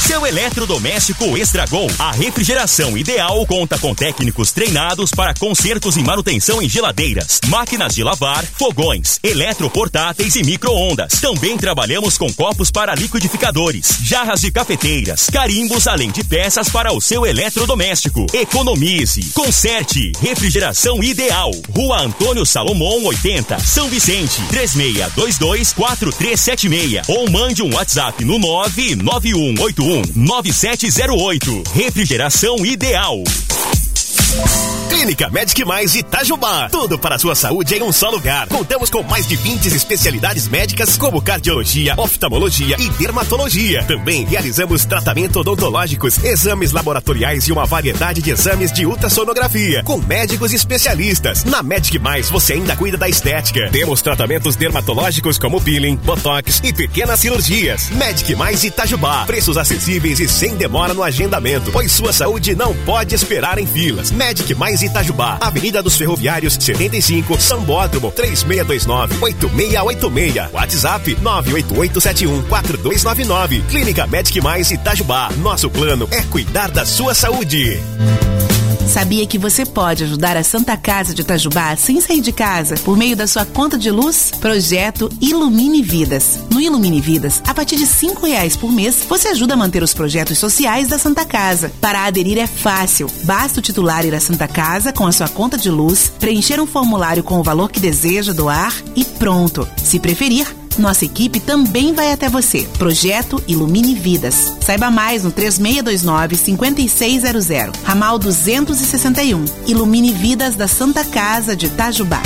Seu 0.09 0.27
eletrodoméstico 0.27 1.37
estragou. 1.37 1.87
A 1.99 2.13
refrigeração 2.13 2.97
ideal 2.97 3.45
conta 3.45 3.79
com 3.79 3.95
técnicos 3.95 4.51
treinados 4.53 5.11
para 5.11 5.35
consertos 5.35 5.99
e 5.99 6.03
manutenção 6.03 6.63
em 6.63 6.69
geladeiras, 6.69 7.39
máquinas 7.49 7.95
de 7.95 8.03
lavar, 8.03 8.43
fogões, 8.43 9.21
eletroportáteis 9.23 10.35
e 10.35 10.43
micro-ondas. 10.43 11.21
Também 11.21 11.59
trabalhamos 11.59 12.17
com 12.17 12.33
copos 12.33 12.71
para 12.71 12.95
liquidificadores, 12.95 13.99
jarras 14.03 14.41
de 14.41 14.51
cafeteiras, 14.51 15.29
carimbos, 15.31 15.87
além 15.87 16.11
de 16.11 16.25
peças 16.25 16.71
para 16.71 16.91
o 16.91 17.03
seu 17.03 17.27
eletrodoméstico. 17.27 18.25
Economize, 18.33 19.23
conserte, 19.35 20.13
refrigeração 20.23 21.05
ideal. 21.05 21.51
Rua 21.77 22.01
Antônio 22.01 22.47
Salomão 22.47 23.05
80, 23.05 23.59
São 23.59 23.91
Vicente, 23.91 24.41
3622 24.49 25.75
4376 25.75 27.09
ou 27.09 27.31
mande 27.31 27.63
um 27.63 27.75
WhatsApp 27.75 28.25
no 28.25 28.39
99181 28.39 29.98
9708. 30.15 31.63
Refrigeração 31.75 32.65
ideal. 32.65 33.23
Clínica 34.99 35.31
Medic 35.31 35.65
Mais 35.65 35.95
Itajubá. 35.95 36.69
Tudo 36.71 36.99
para 36.99 37.15
a 37.15 37.19
sua 37.19 37.35
saúde 37.35 37.75
em 37.75 37.83
um 37.83 37.93
só 37.93 38.11
lugar. 38.11 38.49
Contamos 38.49 38.91
com 38.91 39.03
mais 39.03 39.27
de 39.27 39.37
20 39.37 39.67
especialidades 39.69 40.49
médicas 40.49 40.99
como 40.99 41.23
cardiologia, 41.23 41.95
oftalmologia 41.97 42.77
e 42.79 42.91
dermatologia. 42.91 43.85
Também 43.85 44.25
realizamos 44.25 44.85
tratamento 44.85 45.39
odontológicos, 45.39 46.23
exames 46.25 46.73
laboratoriais 46.73 47.47
e 47.47 47.53
uma 47.53 47.65
variedade 47.65 48.21
de 48.21 48.31
exames 48.31 48.73
de 48.73 48.85
ultrassonografia 48.87 49.85
com 49.85 49.99
médicos 49.99 50.53
especialistas. 50.53 51.45
Na 51.45 51.63
Medic 51.63 51.99
Mais 51.99 52.29
você 52.29 52.55
ainda 52.55 52.75
cuida 52.75 52.99
da 52.99 53.09
estética. 53.09 53.71
Temos 53.71 54.03
tratamentos 54.03 54.57
dermatológicos 54.57 55.39
como 55.39 55.61
peeling, 55.61 55.97
botox 55.97 56.61
e 56.65 56.73
pequenas 56.73 57.21
cirurgias. 57.21 57.89
Medic 57.91 58.35
Mais 58.35 58.65
Itajubá. 58.65 59.25
Preços 59.27 59.57
acessíveis 59.57 60.19
e 60.19 60.29
sem 60.29 60.57
demora 60.57 60.93
no 60.93 61.05
agendamento, 61.05 61.71
pois 61.71 61.93
sua 61.93 62.13
saúde 62.13 62.55
não 62.55 62.75
pode 62.85 63.15
esperar 63.15 63.59
em 63.59 63.67
filas. 63.67 64.11
Medic 64.19 64.55
Mais 64.55 64.83
Itajubá, 64.83 65.39
Avenida 65.41 65.83
dos 65.83 65.97
Ferroviários 65.97 66.53
75, 66.55 67.41
Sambódromo 67.41 68.13
3629-8686. 68.13 70.53
WhatsApp 70.53 71.17
988714299. 71.23 73.63
Clínica 73.69 74.05
Medic 74.07 74.41
Mais 74.41 74.71
Itajubá. 74.73 75.31
Nosso 75.39 75.71
plano 75.71 76.07
é 76.11 76.23
cuidar 76.23 76.71
da 76.71 76.85
sua 76.85 77.15
saúde. 77.15 77.81
Sabia 78.89 79.27
que 79.27 79.37
você 79.37 79.67
pode 79.67 80.03
ajudar 80.05 80.35
a 80.35 80.43
Santa 80.43 80.75
Casa 80.75 81.13
de 81.13 81.21
Itajubá 81.21 81.77
sem 81.77 82.01
sair 82.01 82.23
de 82.23 82.33
casa 82.33 82.75
por 82.77 82.97
meio 82.97 83.15
da 83.15 83.27
sua 83.27 83.45
conta 83.45 83.77
de 83.77 83.91
luz? 83.91 84.33
Projeto 84.41 85.11
Ilumine 85.21 85.83
Vidas. 85.83 86.39
No 86.51 86.59
Ilumine 86.59 86.99
Vidas, 86.99 87.43
a 87.47 87.53
partir 87.53 87.77
de 87.77 87.87
cinco 87.87 88.27
reais 88.27 88.57
por 88.57 88.73
mês, 88.73 89.05
você 89.07 89.29
ajuda 89.29 89.53
a 89.53 89.57
manter 89.59 89.83
os 89.83 89.93
projetos 89.93 90.39
sociais 90.39 90.89
da 90.89 90.99
Santa 90.99 91.27
Casa. 91.27 91.71
Para 91.83 92.07
aderir 92.07 92.39
é 92.39 92.47
fácil. 92.47 93.11
Basta 93.25 93.59
o 93.59 93.63
titular 93.63 94.07
ir 94.07 94.15
à 94.15 94.21
Santa 94.21 94.49
Casa 94.49 94.91
com 94.91 95.07
a 95.07 95.13
sua 95.13 95.29
conta 95.29 95.59
de 95.59 95.71
luz, 95.71 96.11
preencher 96.19 96.59
um 96.59 96.67
formulário 96.67 97.23
com 97.23 97.39
o 97.39 97.43
valor 97.43 97.71
que 97.71 97.81
deseja 97.81 98.33
doar 98.33 98.75
e 98.97 99.05
pronto. 99.05 99.69
Se 99.85 100.01
preferir, 100.01 100.47
nossa 100.81 101.05
equipe 101.05 101.41
também 101.41 101.93
vai 101.93 102.13
até 102.13 102.29
você. 102.29 102.67
Projeto 102.79 103.43
Ilumine 103.47 103.95
Vidas. 103.95 104.55
Saiba 104.61 104.91
mais 104.91 105.25
no 105.25 105.33
3629-5600. 105.33 107.73
Ramal 107.85 108.19
261. 108.19 109.45
Ilumine 109.67 110.13
Vidas 110.13 110.57
da 110.57 110.69
Santa 110.69 111.05
Casa 111.05 111.57
de 111.57 111.67
Itajubá. 111.67 112.23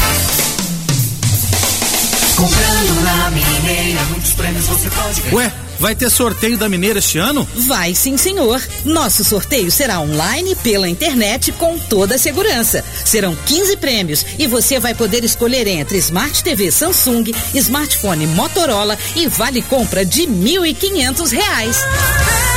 Comprando 2.36 3.02
na 3.04 3.30
Mineira, 3.30 4.00
muitos 4.10 4.32
prêmios 4.32 4.66
você 4.66 4.90
pode 4.90 5.20
ganhar. 5.20 5.36
Ué? 5.36 5.52
Vai 5.82 5.96
ter 5.96 6.08
sorteio 6.10 6.56
da 6.56 6.68
Mineira 6.68 7.00
este 7.00 7.18
ano? 7.18 7.44
Vai 7.66 7.92
sim, 7.92 8.16
senhor. 8.16 8.62
Nosso 8.84 9.24
sorteio 9.24 9.68
será 9.68 9.98
online 9.98 10.54
pela 10.54 10.88
internet 10.88 11.50
com 11.50 11.76
toda 11.76 12.14
a 12.14 12.18
segurança. 12.18 12.84
Serão 13.04 13.34
15 13.34 13.76
prêmios 13.78 14.24
e 14.38 14.46
você 14.46 14.78
vai 14.78 14.94
poder 14.94 15.24
escolher 15.24 15.66
entre 15.66 15.98
Smart 15.98 16.40
TV 16.44 16.70
Samsung, 16.70 17.32
smartphone 17.54 18.28
Motorola 18.28 18.96
e 19.16 19.26
vale 19.26 19.60
compra 19.60 20.04
de 20.04 20.20
R$ 20.20 20.28
1.500. 20.28 21.36
Rádio 21.36 22.51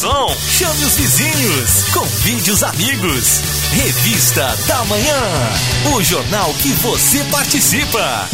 som, 0.00 0.34
chame 0.48 0.82
os 0.86 0.96
vizinhos, 0.96 1.84
convide 1.92 2.50
os 2.50 2.62
amigos. 2.62 3.42
Revista 3.70 4.56
da 4.66 4.82
Manhã, 4.86 5.22
o 5.94 6.02
jornal 6.02 6.54
que 6.54 6.68
você 6.68 7.22
participa. 7.24 8.26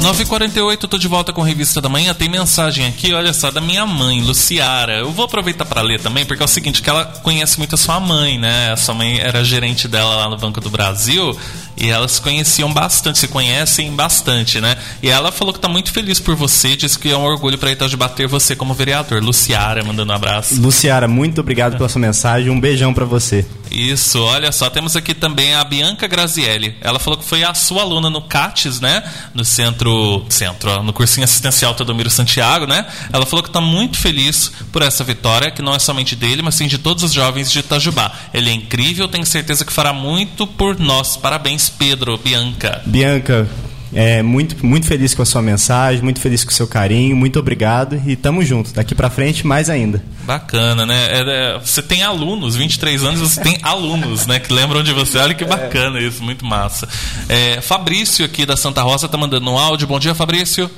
9h48, 0.00 0.88
tô 0.88 0.96
de 0.96 1.06
volta 1.06 1.34
com 1.34 1.42
a 1.42 1.46
Revista 1.46 1.82
da 1.82 1.88
Manhã. 1.90 2.14
Tem 2.14 2.30
mensagem 2.30 2.86
aqui, 2.86 3.12
olha 3.12 3.34
só, 3.34 3.50
da 3.50 3.60
minha 3.60 3.84
mãe, 3.84 4.22
Luciara. 4.22 5.00
Eu 5.00 5.12
vou 5.12 5.26
aproveitar 5.26 5.66
para 5.66 5.82
ler 5.82 6.00
também, 6.00 6.24
porque 6.24 6.42
é 6.42 6.46
o 6.46 6.48
seguinte, 6.48 6.80
que 6.80 6.88
ela 6.88 7.04
conhece 7.22 7.58
muito 7.58 7.74
a 7.74 7.78
sua 7.78 8.00
mãe, 8.00 8.38
né? 8.38 8.72
A 8.72 8.76
sua 8.76 8.94
mãe 8.94 9.18
era 9.18 9.44
gerente 9.44 9.86
dela 9.86 10.16
lá 10.16 10.30
no 10.30 10.38
Banco 10.38 10.62
do 10.62 10.70
Brasil 10.70 11.38
E 11.80 11.88
elas 11.90 12.18
conheciam 12.18 12.72
bastante, 12.72 13.18
se 13.18 13.28
conhecem 13.28 13.94
bastante, 13.94 14.60
né? 14.60 14.76
E 15.02 15.08
ela 15.08 15.30
falou 15.30 15.52
que 15.52 15.58
está 15.58 15.68
muito 15.68 15.92
feliz 15.92 16.18
por 16.18 16.34
você, 16.34 16.76
disse 16.76 16.98
que 16.98 17.10
é 17.10 17.16
um 17.16 17.22
orgulho 17.22 17.56
para 17.56 17.70
Itajubá 17.70 18.08
ter 18.08 18.26
você 18.26 18.56
como 18.56 18.74
vereador. 18.74 19.22
Luciara 19.22 19.84
mandando 19.84 20.12
um 20.12 20.16
abraço. 20.16 20.60
Luciara, 20.60 21.06
muito 21.06 21.40
obrigado 21.40 21.76
pela 21.76 21.88
sua 21.88 22.00
mensagem. 22.00 22.50
Um 22.50 22.60
beijão 22.60 22.92
para 22.92 23.04
você. 23.04 23.46
Isso, 23.70 24.20
olha 24.22 24.50
só, 24.50 24.70
temos 24.70 24.96
aqui 24.96 25.14
também 25.14 25.54
a 25.54 25.62
Bianca 25.62 26.06
Grazielli. 26.06 26.74
Ela 26.80 26.98
falou 26.98 27.18
que 27.18 27.24
foi 27.24 27.44
a 27.44 27.54
sua 27.54 27.82
aluna 27.82 28.08
no 28.08 28.22
CATES, 28.22 28.80
né? 28.80 29.02
No 29.34 29.44
centro, 29.44 30.24
centro, 30.28 30.82
no 30.82 30.92
cursinho 30.92 31.24
assistencial 31.24 31.74
Teodomiro 31.74 32.10
Santiago, 32.10 32.66
né? 32.66 32.86
Ela 33.12 33.26
falou 33.26 33.42
que 33.42 33.50
está 33.50 33.60
muito 33.60 33.98
feliz 33.98 34.50
por 34.72 34.82
essa 34.82 35.04
vitória, 35.04 35.50
que 35.50 35.62
não 35.62 35.74
é 35.74 35.78
somente 35.78 36.16
dele, 36.16 36.42
mas 36.42 36.54
sim 36.54 36.66
de 36.66 36.78
todos 36.78 37.04
os 37.04 37.12
jovens 37.12 37.52
de 37.52 37.58
Itajubá. 37.58 38.10
Ele 38.32 38.50
é 38.50 38.52
incrível, 38.52 39.06
tenho 39.06 39.26
certeza 39.26 39.64
que 39.64 39.72
fará 39.72 39.92
muito 39.92 40.46
por 40.46 40.78
nós. 40.78 41.16
Parabéns, 41.16 41.67
Pedro, 41.70 42.18
Bianca. 42.18 42.82
Bianca, 42.86 43.48
é, 43.92 44.22
muito, 44.22 44.64
muito 44.64 44.86
feliz 44.86 45.14
com 45.14 45.22
a 45.22 45.24
sua 45.24 45.40
mensagem, 45.40 46.02
muito 46.02 46.20
feliz 46.20 46.44
com 46.44 46.50
o 46.50 46.54
seu 46.54 46.66
carinho, 46.66 47.16
muito 47.16 47.38
obrigado 47.38 48.00
e 48.06 48.16
tamo 48.16 48.44
junto. 48.44 48.72
Daqui 48.72 48.94
para 48.94 49.08
frente, 49.08 49.46
mais 49.46 49.70
ainda. 49.70 50.02
Bacana, 50.24 50.84
né? 50.84 51.08
É, 51.10 51.20
é, 51.20 51.58
você 51.58 51.82
tem 51.82 52.02
alunos, 52.02 52.54
23 52.54 53.02
anos, 53.04 53.20
você 53.20 53.40
tem 53.40 53.58
alunos, 53.62 54.26
né? 54.26 54.38
Que 54.38 54.52
lembram 54.52 54.82
de 54.82 54.92
você. 54.92 55.18
Olha 55.18 55.34
que 55.34 55.44
bacana 55.44 56.00
isso, 56.00 56.22
muito 56.22 56.44
massa. 56.44 56.88
É, 57.28 57.60
Fabrício 57.60 58.24
aqui 58.24 58.44
da 58.44 58.56
Santa 58.56 58.82
Rosa 58.82 59.08
tá 59.08 59.16
mandando 59.16 59.50
um 59.50 59.58
áudio. 59.58 59.86
Bom 59.86 59.98
dia, 59.98 60.14
Fabrício. 60.14 60.70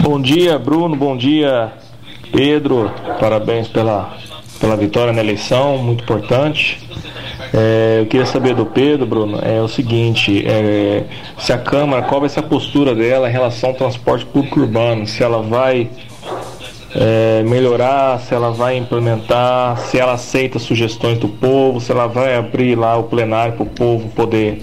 Bom 0.00 0.20
dia, 0.20 0.58
Bruno. 0.58 0.96
Bom 0.96 1.16
dia, 1.16 1.72
Pedro. 2.32 2.90
Parabéns 3.20 3.68
pela, 3.68 4.16
pela 4.58 4.76
vitória 4.76 5.12
na 5.12 5.20
eleição, 5.20 5.78
muito 5.78 6.02
importante. 6.02 6.80
É, 7.52 7.98
eu 8.00 8.06
queria 8.06 8.26
saber 8.26 8.54
do 8.54 8.64
Pedro, 8.64 9.06
Bruno, 9.06 9.40
é 9.42 9.60
o 9.60 9.66
seguinte, 9.66 10.44
é, 10.46 11.04
se 11.38 11.52
a 11.52 11.58
Câmara, 11.58 12.02
qual 12.02 12.20
vai 12.20 12.28
ser 12.28 12.40
a 12.40 12.42
postura 12.44 12.94
dela 12.94 13.28
em 13.28 13.32
relação 13.32 13.70
ao 13.70 13.76
transporte 13.76 14.24
público 14.24 14.60
urbano, 14.60 15.06
se 15.06 15.22
ela 15.22 15.42
vai 15.42 15.90
é, 16.94 17.42
melhorar, 17.42 18.20
se 18.20 18.34
ela 18.34 18.50
vai 18.50 18.76
implementar, 18.76 19.78
se 19.78 19.98
ela 19.98 20.12
aceita 20.12 20.58
sugestões 20.58 21.18
do 21.18 21.28
povo, 21.28 21.80
se 21.80 21.90
ela 21.90 22.06
vai 22.06 22.36
abrir 22.36 22.76
lá 22.76 22.96
o 22.96 23.04
plenário 23.04 23.54
para 23.54 23.62
o 23.64 23.66
povo 23.66 24.08
poder 24.10 24.60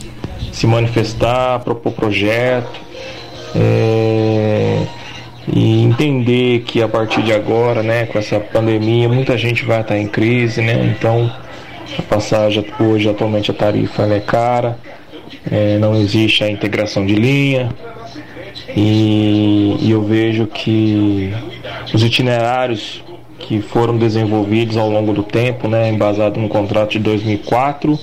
se 0.52 0.66
manifestar, 0.66 1.60
propor 1.60 1.92
projeto. 1.92 2.88
É, 3.56 4.84
e 5.54 5.82
entender 5.82 6.64
que 6.64 6.82
a 6.82 6.88
partir 6.88 7.22
de 7.22 7.34
agora, 7.34 7.82
né, 7.82 8.06
com 8.06 8.20
essa 8.20 8.40
pandemia, 8.40 9.08
muita 9.08 9.38
gente 9.38 9.64
vai 9.64 9.80
estar 9.80 9.98
em 9.98 10.08
crise, 10.08 10.62
né? 10.62 10.94
Então 10.94 11.32
a 11.98 12.02
passagem 12.02 12.66
hoje 12.80 13.10
atualmente 13.10 13.52
a 13.52 13.54
tarifa 13.54 14.04
é 14.04 14.20
cara, 14.20 14.78
é, 15.50 15.78
não 15.78 15.96
existe 15.96 16.44
a 16.44 16.50
integração 16.50 17.06
de 17.06 17.16
linha 17.16 17.70
e, 18.76 19.78
e 19.80 19.92
eu 19.92 20.04
vejo 20.04 20.48
que 20.48 21.34
os 21.94 22.04
itinerários 22.04 23.04
que 23.40 23.62
foram 23.62 23.98
desenvolvidos 23.98 24.78
ao 24.78 24.90
longo 24.90 25.14
do 25.14 25.24
tempo, 25.24 25.68
né, 25.68 25.90
embasado 25.90 26.40
no 26.40 26.50
contrato 26.50 26.92
de 26.92 27.00
2004, 27.00 27.98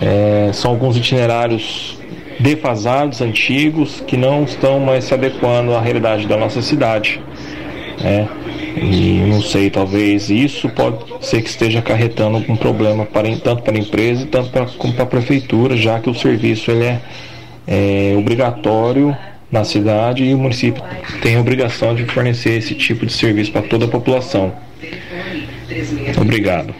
é, 0.00 0.50
são 0.52 0.70
alguns 0.70 0.96
itinerários 0.96 1.98
defasados, 2.40 3.20
antigos, 3.20 4.00
que 4.06 4.16
não 4.16 4.44
estão 4.44 4.80
mais 4.80 5.04
se 5.04 5.14
adequando 5.14 5.74
à 5.74 5.80
realidade 5.80 6.26
da 6.26 6.36
nossa 6.36 6.62
cidade. 6.62 7.20
Né? 8.00 8.28
E 8.76 9.24
não 9.26 9.42
sei, 9.42 9.70
talvez 9.70 10.30
isso 10.30 10.68
pode 10.68 10.98
ser 11.20 11.42
que 11.42 11.48
esteja 11.48 11.78
acarretando 11.78 12.36
algum 12.36 12.56
problema 12.56 13.04
para, 13.04 13.28
tanto 13.36 13.62
para 13.62 13.74
a 13.74 13.78
empresa 13.78 14.26
tanto 14.26 14.50
para, 14.50 14.66
como 14.66 14.92
para 14.92 15.04
a 15.04 15.06
prefeitura, 15.06 15.76
já 15.76 15.98
que 15.98 16.10
o 16.10 16.14
serviço 16.14 16.70
ele 16.70 16.84
é, 16.84 17.00
é 17.66 18.14
obrigatório 18.16 19.16
na 19.50 19.64
cidade 19.64 20.24
e 20.24 20.34
o 20.34 20.38
município 20.38 20.82
tem 21.22 21.36
a 21.36 21.40
obrigação 21.40 21.94
de 21.94 22.04
fornecer 22.04 22.58
esse 22.58 22.74
tipo 22.74 23.06
de 23.06 23.12
serviço 23.12 23.50
para 23.50 23.62
toda 23.62 23.86
a 23.86 23.88
população. 23.88 24.52
Obrigado. 26.20 26.74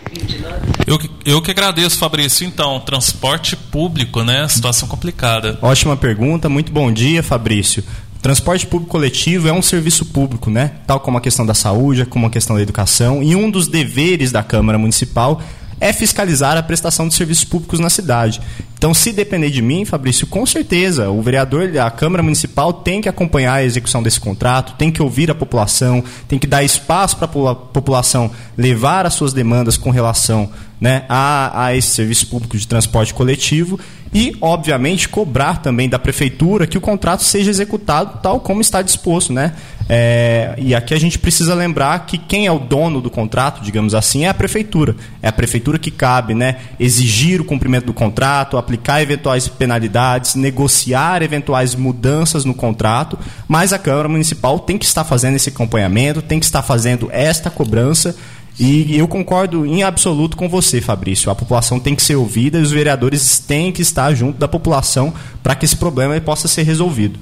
Eu, 0.87 0.99
eu 1.25 1.43
que 1.43 1.51
agradeço, 1.51 1.99
Fabrício. 1.99 2.47
Então, 2.47 2.81
transporte 2.81 3.57
público, 3.57 4.23
né? 4.23 4.49
Situação 4.49 4.89
complicada. 4.89 5.59
Ótima 5.61 5.97
pergunta, 5.97 6.49
muito 6.49 6.73
bom 6.73 6.91
dia, 6.91 7.23
Fabrício. 7.23 7.85
Transporte 8.21 8.67
público 8.67 8.91
coletivo 8.91 9.49
é 9.49 9.53
um 9.53 9.63
serviço 9.63 10.05
público, 10.07 10.51
né? 10.51 10.73
Tal 10.87 10.99
como 11.01 11.19
a 11.19 11.21
questão 11.21 11.47
da 11.47 11.55
saúde, 11.55 12.05
como 12.05 12.27
a 12.27 12.31
questão 12.31 12.57
da 12.57 12.63
educação. 12.63 13.23
E 13.23 13.37
um 13.37 13.51
dos 13.51 13.69
deveres 13.69 14.33
da 14.33 14.43
Câmara 14.43 14.79
Municipal 14.79 15.41
é 15.81 15.93
fiscalizar 15.93 16.57
a 16.57 16.63
prestação 16.63 17.07
de 17.07 17.15
serviços 17.15 17.45
públicos 17.45 17.79
na 17.79 17.89
cidade. 17.89 18.41
Então, 18.79 18.95
se 18.95 19.13
depender 19.13 19.51
de 19.51 19.61
mim, 19.61 19.85
Fabrício, 19.85 20.25
com 20.25 20.47
certeza, 20.47 21.11
o 21.11 21.21
vereador, 21.21 21.77
a 21.79 21.91
Câmara 21.91 22.23
Municipal 22.23 22.73
tem 22.73 23.01
que 23.01 23.09
acompanhar 23.09 23.55
a 23.55 23.65
execução 23.65 24.01
desse 24.01 24.21
contrato, 24.21 24.77
tem 24.79 24.93
que 24.93 25.03
ouvir 25.03 25.29
a 25.33 25.35
população, 25.35 26.03
tem 26.29 26.39
que 26.39 26.47
dar 26.47 26.63
espaço 26.63 27.17
para 27.17 27.27
a 27.27 27.55
população 27.57 28.31
levar 28.57 29.05
as 29.05 29.15
suas 29.15 29.33
demandas 29.33 29.77
com 29.77 29.91
relação 29.91 30.49
né, 30.81 31.05
a, 31.09 31.67
a 31.67 31.77
esse 31.77 31.89
serviço 31.89 32.29
público 32.29 32.57
de 32.57 32.69
transporte 32.69 33.13
coletivo 33.13 33.81
e, 34.15 34.37
obviamente, 34.41 35.09
cobrar 35.09 35.61
também 35.61 35.89
da 35.89 35.99
prefeitura 35.99 36.65
que 36.65 36.79
o 36.79 36.81
contrato 36.81 37.25
seja 37.25 37.51
executado 37.51 38.21
tal 38.23 38.39
como 38.39 38.61
está 38.61 38.81
disposto, 38.81 39.33
né? 39.33 39.55
É, 39.89 40.55
e 40.59 40.75
aqui 40.75 40.93
a 40.93 41.01
gente 41.01 41.19
precisa 41.19 41.55
lembrar 41.55 42.05
que 42.05 42.19
quem 42.19 42.47
é 42.47 42.53
o 42.53 42.59
dono 42.59 43.01
do 43.01 43.09
contrato, 43.09 43.63
digamos 43.63 43.95
assim, 43.95 44.25
é 44.25 44.29
a 44.29 44.35
prefeitura. 44.35 44.95
É 45.23 45.29
a 45.29 45.33
prefeitura 45.33 45.79
que 45.79 45.91
cabe, 45.91 46.35
né? 46.35 46.57
Exigir 46.79 47.41
o 47.41 47.45
cumprimento 47.45 47.87
do 47.87 47.95
contrato, 47.95 48.59
aplicar 48.59 49.01
eventuais 49.01 49.49
penalidades, 49.49 50.35
negociar 50.35 51.23
eventuais 51.23 51.75
mudanças 51.75 52.45
no 52.45 52.53
contrato, 52.53 53.19
mas 53.47 53.73
a 53.73 53.79
Câmara 53.79 54.09
Municipal 54.09 54.59
tem 54.59 54.77
que 54.77 54.85
estar 54.85 55.05
fazendo 55.05 55.37
esse 55.37 55.49
acompanhamento, 55.49 56.21
tem 56.21 56.39
que 56.39 56.45
estar 56.45 56.63
fazendo 56.63 57.09
esta 57.11 57.49
cobrança 57.49 58.15
e 58.59 58.99
eu 58.99 59.07
concordo 59.07 59.65
em 59.65 59.85
absoluto 59.85 60.37
com 60.37 60.49
você, 60.49 60.81
Fabrício. 60.81 61.31
A 61.31 61.35
população 61.35 61.79
tem 61.79 61.95
que 61.95 62.03
ser 62.03 62.17
ouvida 62.17 62.59
e 62.59 62.63
os 62.63 62.73
vereadores 62.73 63.39
têm 63.39 63.71
que 63.71 63.83
estar 63.83 64.13
junto 64.15 64.37
da 64.37 64.49
população 64.49 65.15
para 65.43 65.55
que 65.55 65.65
esse 65.65 65.77
problema 65.77 66.21
possa 66.21 66.49
ser 66.49 66.65
resolvido. 66.65 67.21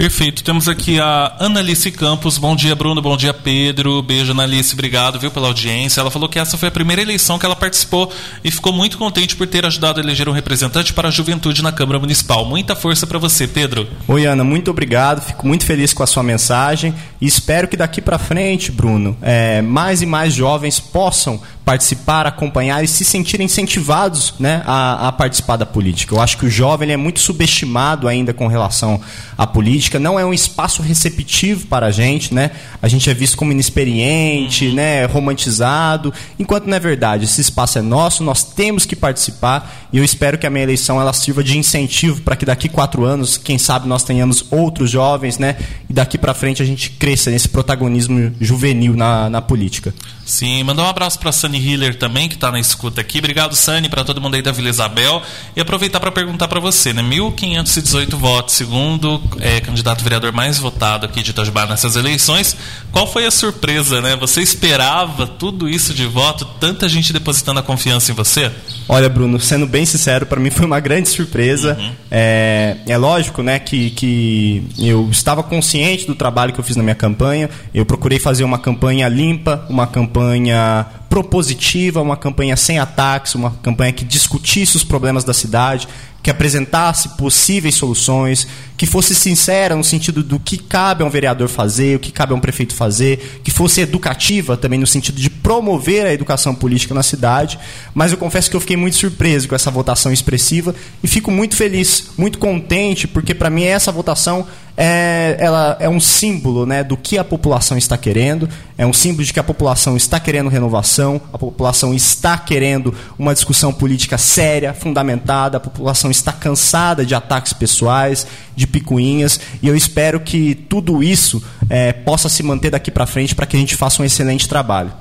Perfeito. 0.00 0.42
Temos 0.42 0.66
aqui 0.66 0.98
a 0.98 1.36
Analice 1.38 1.90
Campos. 1.90 2.38
Bom 2.38 2.56
dia, 2.56 2.74
Bruno. 2.74 3.02
Bom 3.02 3.18
dia, 3.18 3.34
Pedro. 3.34 4.00
Beijo, 4.02 4.32
Analice. 4.32 4.72
Obrigado, 4.72 5.20
viu, 5.20 5.30
pela 5.30 5.48
audiência. 5.48 6.00
Ela 6.00 6.10
falou 6.10 6.26
que 6.26 6.38
essa 6.38 6.56
foi 6.56 6.68
a 6.68 6.72
primeira 6.72 7.02
eleição 7.02 7.38
que 7.38 7.44
ela 7.44 7.54
participou 7.54 8.10
e 8.42 8.50
ficou 8.50 8.72
muito 8.72 8.96
contente 8.96 9.36
por 9.36 9.46
ter 9.46 9.66
ajudado 9.66 10.00
a 10.00 10.02
eleger 10.02 10.26
um 10.26 10.32
representante 10.32 10.94
para 10.94 11.08
a 11.08 11.10
juventude 11.10 11.62
na 11.62 11.70
Câmara 11.70 11.98
Municipal. 11.98 12.46
Muita 12.46 12.74
força 12.74 13.06
para 13.06 13.18
você, 13.18 13.46
Pedro. 13.46 13.86
Oi, 14.08 14.24
Ana. 14.24 14.42
Muito 14.42 14.70
obrigado. 14.70 15.20
Fico 15.20 15.46
muito 15.46 15.66
feliz 15.66 15.92
com 15.92 16.02
a 16.02 16.06
sua 16.06 16.22
mensagem 16.22 16.94
e 17.20 17.26
espero 17.26 17.68
que 17.68 17.76
daqui 17.76 18.00
para 18.00 18.18
frente, 18.18 18.72
Bruno, 18.72 19.14
é, 19.20 19.60
mais 19.60 20.00
e 20.00 20.06
mais 20.06 20.32
jovens 20.32 20.80
possam 20.80 21.38
participar, 21.64 22.26
acompanhar 22.26 22.82
e 22.82 22.88
se 22.88 23.04
sentir 23.04 23.40
incentivados 23.40 24.34
né, 24.40 24.62
a, 24.66 25.08
a, 25.08 25.12
participar 25.12 25.56
da 25.56 25.66
política. 25.66 26.14
Eu 26.14 26.20
acho 26.20 26.36
que 26.36 26.46
o 26.46 26.50
jovem 26.50 26.90
é 26.90 26.96
muito 26.96 27.20
subestimado 27.20 28.08
ainda 28.08 28.32
com 28.32 28.48
relação 28.48 29.00
à 29.38 29.46
política, 29.46 29.89
não 29.98 30.18
é 30.18 30.24
um 30.24 30.32
espaço 30.32 30.82
receptivo 30.82 31.66
para 31.66 31.86
a 31.86 31.90
gente, 31.90 32.34
né? 32.34 32.50
A 32.80 32.88
gente 32.88 33.08
é 33.10 33.14
visto 33.14 33.36
como 33.36 33.52
inexperiente, 33.52 34.68
uhum. 34.68 34.74
né, 34.74 35.04
romantizado, 35.06 36.12
enquanto 36.38 36.66
não 36.66 36.76
é 36.76 36.80
verdade. 36.80 37.24
Esse 37.24 37.40
espaço 37.40 37.78
é 37.78 37.82
nosso, 37.82 38.22
nós 38.22 38.42
temos 38.42 38.86
que 38.86 38.94
participar 38.94 39.88
e 39.92 39.98
eu 39.98 40.04
espero 40.04 40.38
que 40.38 40.46
a 40.46 40.50
minha 40.50 40.62
eleição 40.62 41.00
ela 41.00 41.12
sirva 41.12 41.42
de 41.42 41.58
incentivo 41.58 42.22
para 42.22 42.36
que 42.36 42.44
daqui 42.44 42.68
quatro 42.68 43.04
anos, 43.04 43.36
quem 43.36 43.58
sabe, 43.58 43.88
nós 43.88 44.02
tenhamos 44.02 44.44
outros 44.50 44.90
jovens, 44.90 45.38
né? 45.38 45.56
E 45.88 45.92
daqui 45.92 46.16
para 46.16 46.32
frente 46.32 46.62
a 46.62 46.66
gente 46.66 46.90
cresça 46.90 47.30
nesse 47.30 47.48
protagonismo 47.48 48.32
juvenil 48.40 48.94
na, 48.94 49.28
na 49.28 49.42
política. 49.42 49.92
Sim, 50.24 50.62
mandar 50.62 50.84
um 50.84 50.88
abraço 50.88 51.18
para 51.18 51.32
Sunny 51.32 51.58
Hiller 51.58 51.96
também, 51.96 52.28
que 52.28 52.36
está 52.36 52.52
na 52.52 52.60
escuta 52.60 53.00
aqui. 53.00 53.18
Obrigado, 53.18 53.56
Sunny, 53.56 53.88
para 53.88 54.04
todo 54.04 54.20
mundo 54.20 54.36
aí 54.36 54.42
da 54.42 54.52
Vila 54.52 54.68
Isabel. 54.68 55.20
E 55.56 55.60
aproveitar 55.60 55.98
para 55.98 56.12
perguntar 56.12 56.46
para 56.46 56.60
você, 56.60 56.92
né? 56.92 57.02
1.518 57.02 58.16
votos, 58.16 58.54
segundo 58.54 59.20
é, 59.40 59.60
candidato 59.60 59.79
vereador 60.02 60.32
mais 60.32 60.58
votado 60.58 61.06
aqui 61.06 61.22
de 61.22 61.30
Itajubá 61.30 61.66
nessas 61.66 61.96
eleições. 61.96 62.56
Qual 62.92 63.06
foi 63.06 63.26
a 63.26 63.30
surpresa, 63.30 64.00
né? 64.00 64.16
Você 64.16 64.40
esperava 64.40 65.26
tudo 65.26 65.68
isso 65.68 65.92
de 65.94 66.06
voto, 66.06 66.44
tanta 66.58 66.88
gente 66.88 67.12
depositando 67.12 67.60
a 67.60 67.62
confiança 67.62 68.12
em 68.12 68.14
você? 68.14 68.50
Olha, 68.88 69.08
Bruno, 69.08 69.38
sendo 69.38 69.66
bem 69.66 69.84
sincero, 69.86 70.26
para 70.26 70.40
mim 70.40 70.50
foi 70.50 70.66
uma 70.66 70.80
grande 70.80 71.08
surpresa. 71.08 71.76
Uhum. 71.78 71.92
É, 72.10 72.76
é 72.86 72.96
lógico, 72.96 73.42
né, 73.42 73.58
que, 73.58 73.90
que 73.90 74.64
eu 74.78 75.08
estava 75.10 75.42
consciente 75.42 76.06
do 76.06 76.14
trabalho 76.14 76.52
que 76.52 76.60
eu 76.60 76.64
fiz 76.64 76.76
na 76.76 76.82
minha 76.82 76.94
campanha. 76.94 77.48
Eu 77.72 77.86
procurei 77.86 78.18
fazer 78.18 78.44
uma 78.44 78.58
campanha 78.58 79.08
limpa, 79.08 79.64
uma 79.68 79.86
campanha 79.86 80.86
propositiva, 81.10 82.00
uma 82.00 82.16
campanha 82.16 82.56
sem 82.56 82.78
ataques, 82.78 83.34
uma 83.34 83.50
campanha 83.62 83.92
que 83.92 84.04
discutisse 84.04 84.76
os 84.76 84.84
problemas 84.84 85.24
da 85.24 85.34
cidade, 85.34 85.88
que 86.22 86.30
apresentasse 86.30 87.10
possíveis 87.10 87.74
soluções, 87.74 88.46
que 88.76 88.86
fosse 88.86 89.14
sincera 89.14 89.74
no 89.74 89.84
sentido 89.84 90.22
do 90.22 90.38
que 90.38 90.58
cabe 90.58 91.02
a 91.02 91.06
um 91.06 91.10
vereador 91.10 91.48
fazer, 91.48 91.96
o 91.96 91.98
que 91.98 92.12
cabe 92.12 92.32
a 92.32 92.36
um 92.36 92.40
prefeito 92.40 92.74
fazer, 92.74 93.40
que 93.42 93.50
fosse 93.50 93.80
educativa 93.80 94.56
também 94.56 94.78
no 94.78 94.86
sentido 94.86 95.20
de 95.20 95.30
promover 95.30 96.06
a 96.06 96.12
educação 96.12 96.54
política 96.54 96.94
na 96.94 97.02
cidade. 97.02 97.58
Mas 97.94 98.12
eu 98.12 98.18
confesso 98.18 98.50
que 98.50 98.56
eu 98.56 98.60
fiquei 98.60 98.76
muito 98.76 98.96
surpreso 98.96 99.48
com 99.48 99.54
essa 99.54 99.70
votação 99.70 100.12
expressiva 100.12 100.74
e 101.02 101.08
fico 101.08 101.30
muito 101.30 101.56
feliz, 101.56 102.10
muito 102.16 102.38
contente, 102.38 103.08
porque 103.08 103.34
para 103.34 103.50
mim 103.50 103.64
essa 103.64 103.90
votação 103.90 104.46
é, 104.82 105.36
ela 105.38 105.76
é 105.78 105.90
um 105.90 106.00
símbolo 106.00 106.64
né, 106.64 106.82
do 106.82 106.96
que 106.96 107.18
a 107.18 107.22
população 107.22 107.76
está 107.76 107.98
querendo, 107.98 108.48
é 108.78 108.86
um 108.86 108.94
símbolo 108.94 109.22
de 109.22 109.30
que 109.30 109.38
a 109.38 109.44
população 109.44 109.94
está 109.94 110.18
querendo 110.18 110.48
renovação, 110.48 111.20
a 111.34 111.36
população 111.36 111.92
está 111.92 112.38
querendo 112.38 112.94
uma 113.18 113.34
discussão 113.34 113.74
política 113.74 114.16
séria, 114.16 114.72
fundamentada, 114.72 115.58
a 115.58 115.60
população 115.60 116.10
está 116.10 116.32
cansada 116.32 117.04
de 117.04 117.14
ataques 117.14 117.52
pessoais, 117.52 118.26
de 118.56 118.66
picuinhas, 118.66 119.38
e 119.62 119.68
eu 119.68 119.76
espero 119.76 120.18
que 120.18 120.54
tudo 120.54 121.02
isso 121.02 121.42
é, 121.68 121.92
possa 121.92 122.30
se 122.30 122.42
manter 122.42 122.70
daqui 122.70 122.90
para 122.90 123.06
frente 123.06 123.34
para 123.34 123.44
que 123.44 123.58
a 123.58 123.60
gente 123.60 123.76
faça 123.76 124.00
um 124.00 124.06
excelente 124.06 124.48
trabalho. 124.48 124.92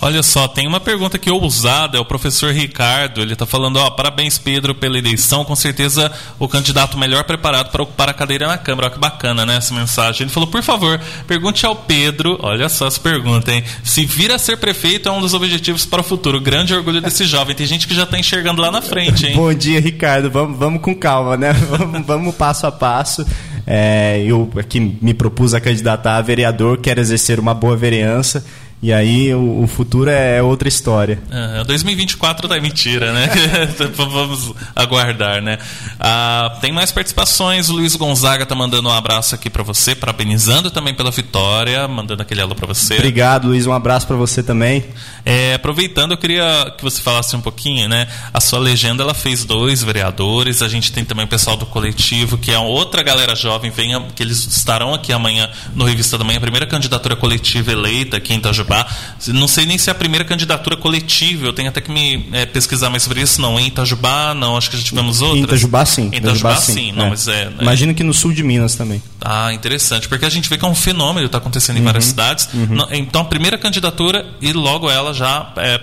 Olha 0.00 0.22
só, 0.22 0.48
tem 0.48 0.66
uma 0.66 0.80
pergunta 0.80 1.16
aqui 1.16 1.30
ousada, 1.30 1.98
é 1.98 2.00
o 2.00 2.04
professor 2.04 2.52
Ricardo. 2.52 3.20
Ele 3.20 3.34
está 3.34 3.44
falando: 3.44 3.76
ó, 3.76 3.90
parabéns, 3.90 4.38
Pedro, 4.38 4.74
pela 4.74 4.96
eleição. 4.96 5.44
Com 5.44 5.54
certeza 5.54 6.10
o 6.38 6.48
candidato 6.48 6.98
melhor 6.98 7.24
preparado 7.24 7.70
para 7.70 7.82
ocupar 7.82 8.08
a 8.08 8.14
cadeira 8.14 8.46
na 8.46 8.56
Câmara. 8.56 8.86
Olha 8.86 8.94
que 8.94 9.00
bacana, 9.00 9.44
né? 9.44 9.56
Essa 9.56 9.74
mensagem. 9.74 10.22
Ele 10.22 10.30
falou: 10.30 10.48
por 10.48 10.62
favor, 10.62 10.98
pergunte 11.26 11.66
ao 11.66 11.76
Pedro, 11.76 12.38
olha 12.42 12.68
só 12.68 12.86
essa 12.86 13.00
pergunta, 13.00 13.52
hein? 13.52 13.62
Se 13.84 14.04
vir 14.06 14.32
a 14.32 14.38
ser 14.38 14.56
prefeito 14.56 15.08
é 15.08 15.12
um 15.12 15.20
dos 15.20 15.34
objetivos 15.34 15.84
para 15.84 16.00
o 16.00 16.04
futuro. 16.04 16.40
Grande 16.40 16.74
orgulho 16.74 17.00
desse 17.00 17.24
jovem. 17.24 17.54
Tem 17.54 17.66
gente 17.66 17.86
que 17.86 17.94
já 17.94 18.04
está 18.04 18.18
enxergando 18.18 18.62
lá 18.62 18.70
na 18.70 18.80
frente, 18.80 19.26
hein? 19.26 19.36
Bom 19.36 19.52
dia, 19.52 19.78
Ricardo. 19.78 20.30
Vamos, 20.30 20.58
vamos 20.58 20.80
com 20.80 20.94
calma, 20.94 21.36
né? 21.36 21.52
vamos, 21.68 22.06
vamos 22.06 22.34
passo 22.34 22.66
a 22.66 22.72
passo. 22.72 23.26
É, 23.66 24.22
eu 24.26 24.50
aqui 24.58 24.80
me 24.80 25.14
propus 25.14 25.54
a 25.54 25.60
candidatar 25.60 26.16
a 26.16 26.22
vereador, 26.22 26.78
quero 26.78 27.00
exercer 27.00 27.38
uma 27.38 27.54
boa 27.54 27.76
vereança. 27.76 28.44
E 28.82 28.92
aí 28.92 29.32
o, 29.32 29.62
o, 29.62 29.66
futuro 29.68 30.10
é 30.10 30.42
outra 30.42 30.66
história. 30.66 31.22
É, 31.30 31.62
2024 31.62 32.48
tá 32.48 32.60
mentira, 32.60 33.12
né? 33.12 33.28
Vamos 33.94 34.52
aguardar, 34.74 35.40
né? 35.40 35.56
Ah, 36.00 36.58
tem 36.60 36.72
mais 36.72 36.90
participações. 36.90 37.68
O 37.68 37.74
Luiz 37.74 37.94
Gonzaga 37.94 38.44
tá 38.44 38.56
mandando 38.56 38.88
um 38.88 38.92
abraço 38.92 39.36
aqui 39.36 39.48
para 39.48 39.62
você, 39.62 39.94
parabenizando 39.94 40.68
também 40.68 40.92
pela 40.92 41.12
vitória, 41.12 41.86
mandando 41.86 42.22
aquele 42.22 42.40
alô 42.40 42.56
para 42.56 42.66
você. 42.66 42.94
Obrigado, 42.94 43.46
Luiz. 43.46 43.68
Um 43.68 43.72
abraço 43.72 44.04
para 44.04 44.16
você 44.16 44.42
também. 44.42 44.84
É, 45.24 45.54
aproveitando, 45.54 46.10
eu 46.10 46.18
queria 46.18 46.74
que 46.76 46.82
você 46.82 47.00
falasse 47.00 47.36
um 47.36 47.40
pouquinho, 47.40 47.88
né? 47.88 48.08
A 48.34 48.40
sua 48.40 48.58
legenda 48.58 49.04
ela 49.04 49.14
fez 49.14 49.44
dois 49.44 49.80
vereadores. 49.84 50.60
A 50.60 50.68
gente 50.68 50.90
tem 50.90 51.04
também 51.04 51.24
o 51.24 51.28
pessoal 51.28 51.56
do 51.56 51.66
coletivo, 51.66 52.36
que 52.36 52.50
é 52.50 52.58
outra 52.58 53.04
galera 53.04 53.36
jovem, 53.36 53.70
venha, 53.70 54.02
que 54.16 54.24
eles 54.24 54.44
estarão 54.44 54.92
aqui 54.92 55.12
amanhã 55.12 55.48
no 55.72 55.84
Revista 55.84 56.18
da 56.18 56.24
Manhã, 56.24 56.38
a 56.38 56.40
primeira 56.40 56.66
candidatura 56.66 57.14
coletiva 57.14 57.70
eleita 57.70 58.16
aqui 58.16 58.34
em 58.34 58.38
Itajubá 58.38 58.71
Itajubá. 58.72 58.86
Não 59.28 59.46
sei 59.46 59.66
nem 59.66 59.78
se 59.78 59.90
é 59.90 59.92
a 59.92 59.94
primeira 59.94 60.24
candidatura 60.24 60.76
coletiva, 60.76 61.46
eu 61.46 61.52
tenho 61.52 61.68
até 61.68 61.80
que 61.80 61.90
me 61.90 62.28
é, 62.32 62.46
pesquisar 62.46 62.90
mais 62.90 63.02
sobre 63.02 63.20
isso. 63.20 63.40
Não, 63.40 63.58
em 63.58 63.66
Itajubá, 63.66 64.34
não, 64.34 64.56
acho 64.56 64.70
que 64.70 64.76
já 64.76 64.82
tivemos 64.82 65.20
outras. 65.20 65.38
Em 65.38 65.44
Itajubá, 65.44 65.86
sim. 65.86 66.10
Em 66.12 66.16
Itajubá, 66.16 66.56
sim. 66.56 66.72
sim. 66.72 66.92
Não, 66.92 67.06
é. 67.06 67.10
Mas 67.10 67.28
é, 67.28 67.42
é, 67.42 67.62
Imagino 67.62 67.94
que 67.94 68.02
no 68.02 68.14
sul 68.14 68.32
de 68.32 68.42
Minas 68.42 68.74
também. 68.74 69.02
Ah, 69.20 69.52
interessante, 69.52 70.08
porque 70.08 70.24
a 70.24 70.30
gente 70.30 70.48
vê 70.48 70.58
que 70.58 70.64
é 70.64 70.68
um 70.68 70.74
fenômeno, 70.74 71.26
está 71.26 71.38
acontecendo 71.38 71.76
em 71.76 71.80
uhum, 71.80 71.86
várias 71.86 72.04
cidades. 72.06 72.48
Uhum. 72.52 72.86
Então, 72.90 73.22
a 73.22 73.24
primeira 73.24 73.58
candidatura 73.58 74.26
e 74.40 74.52
logo 74.52 74.90
ela 74.90 75.12
já 75.12 75.52
é 75.56 75.78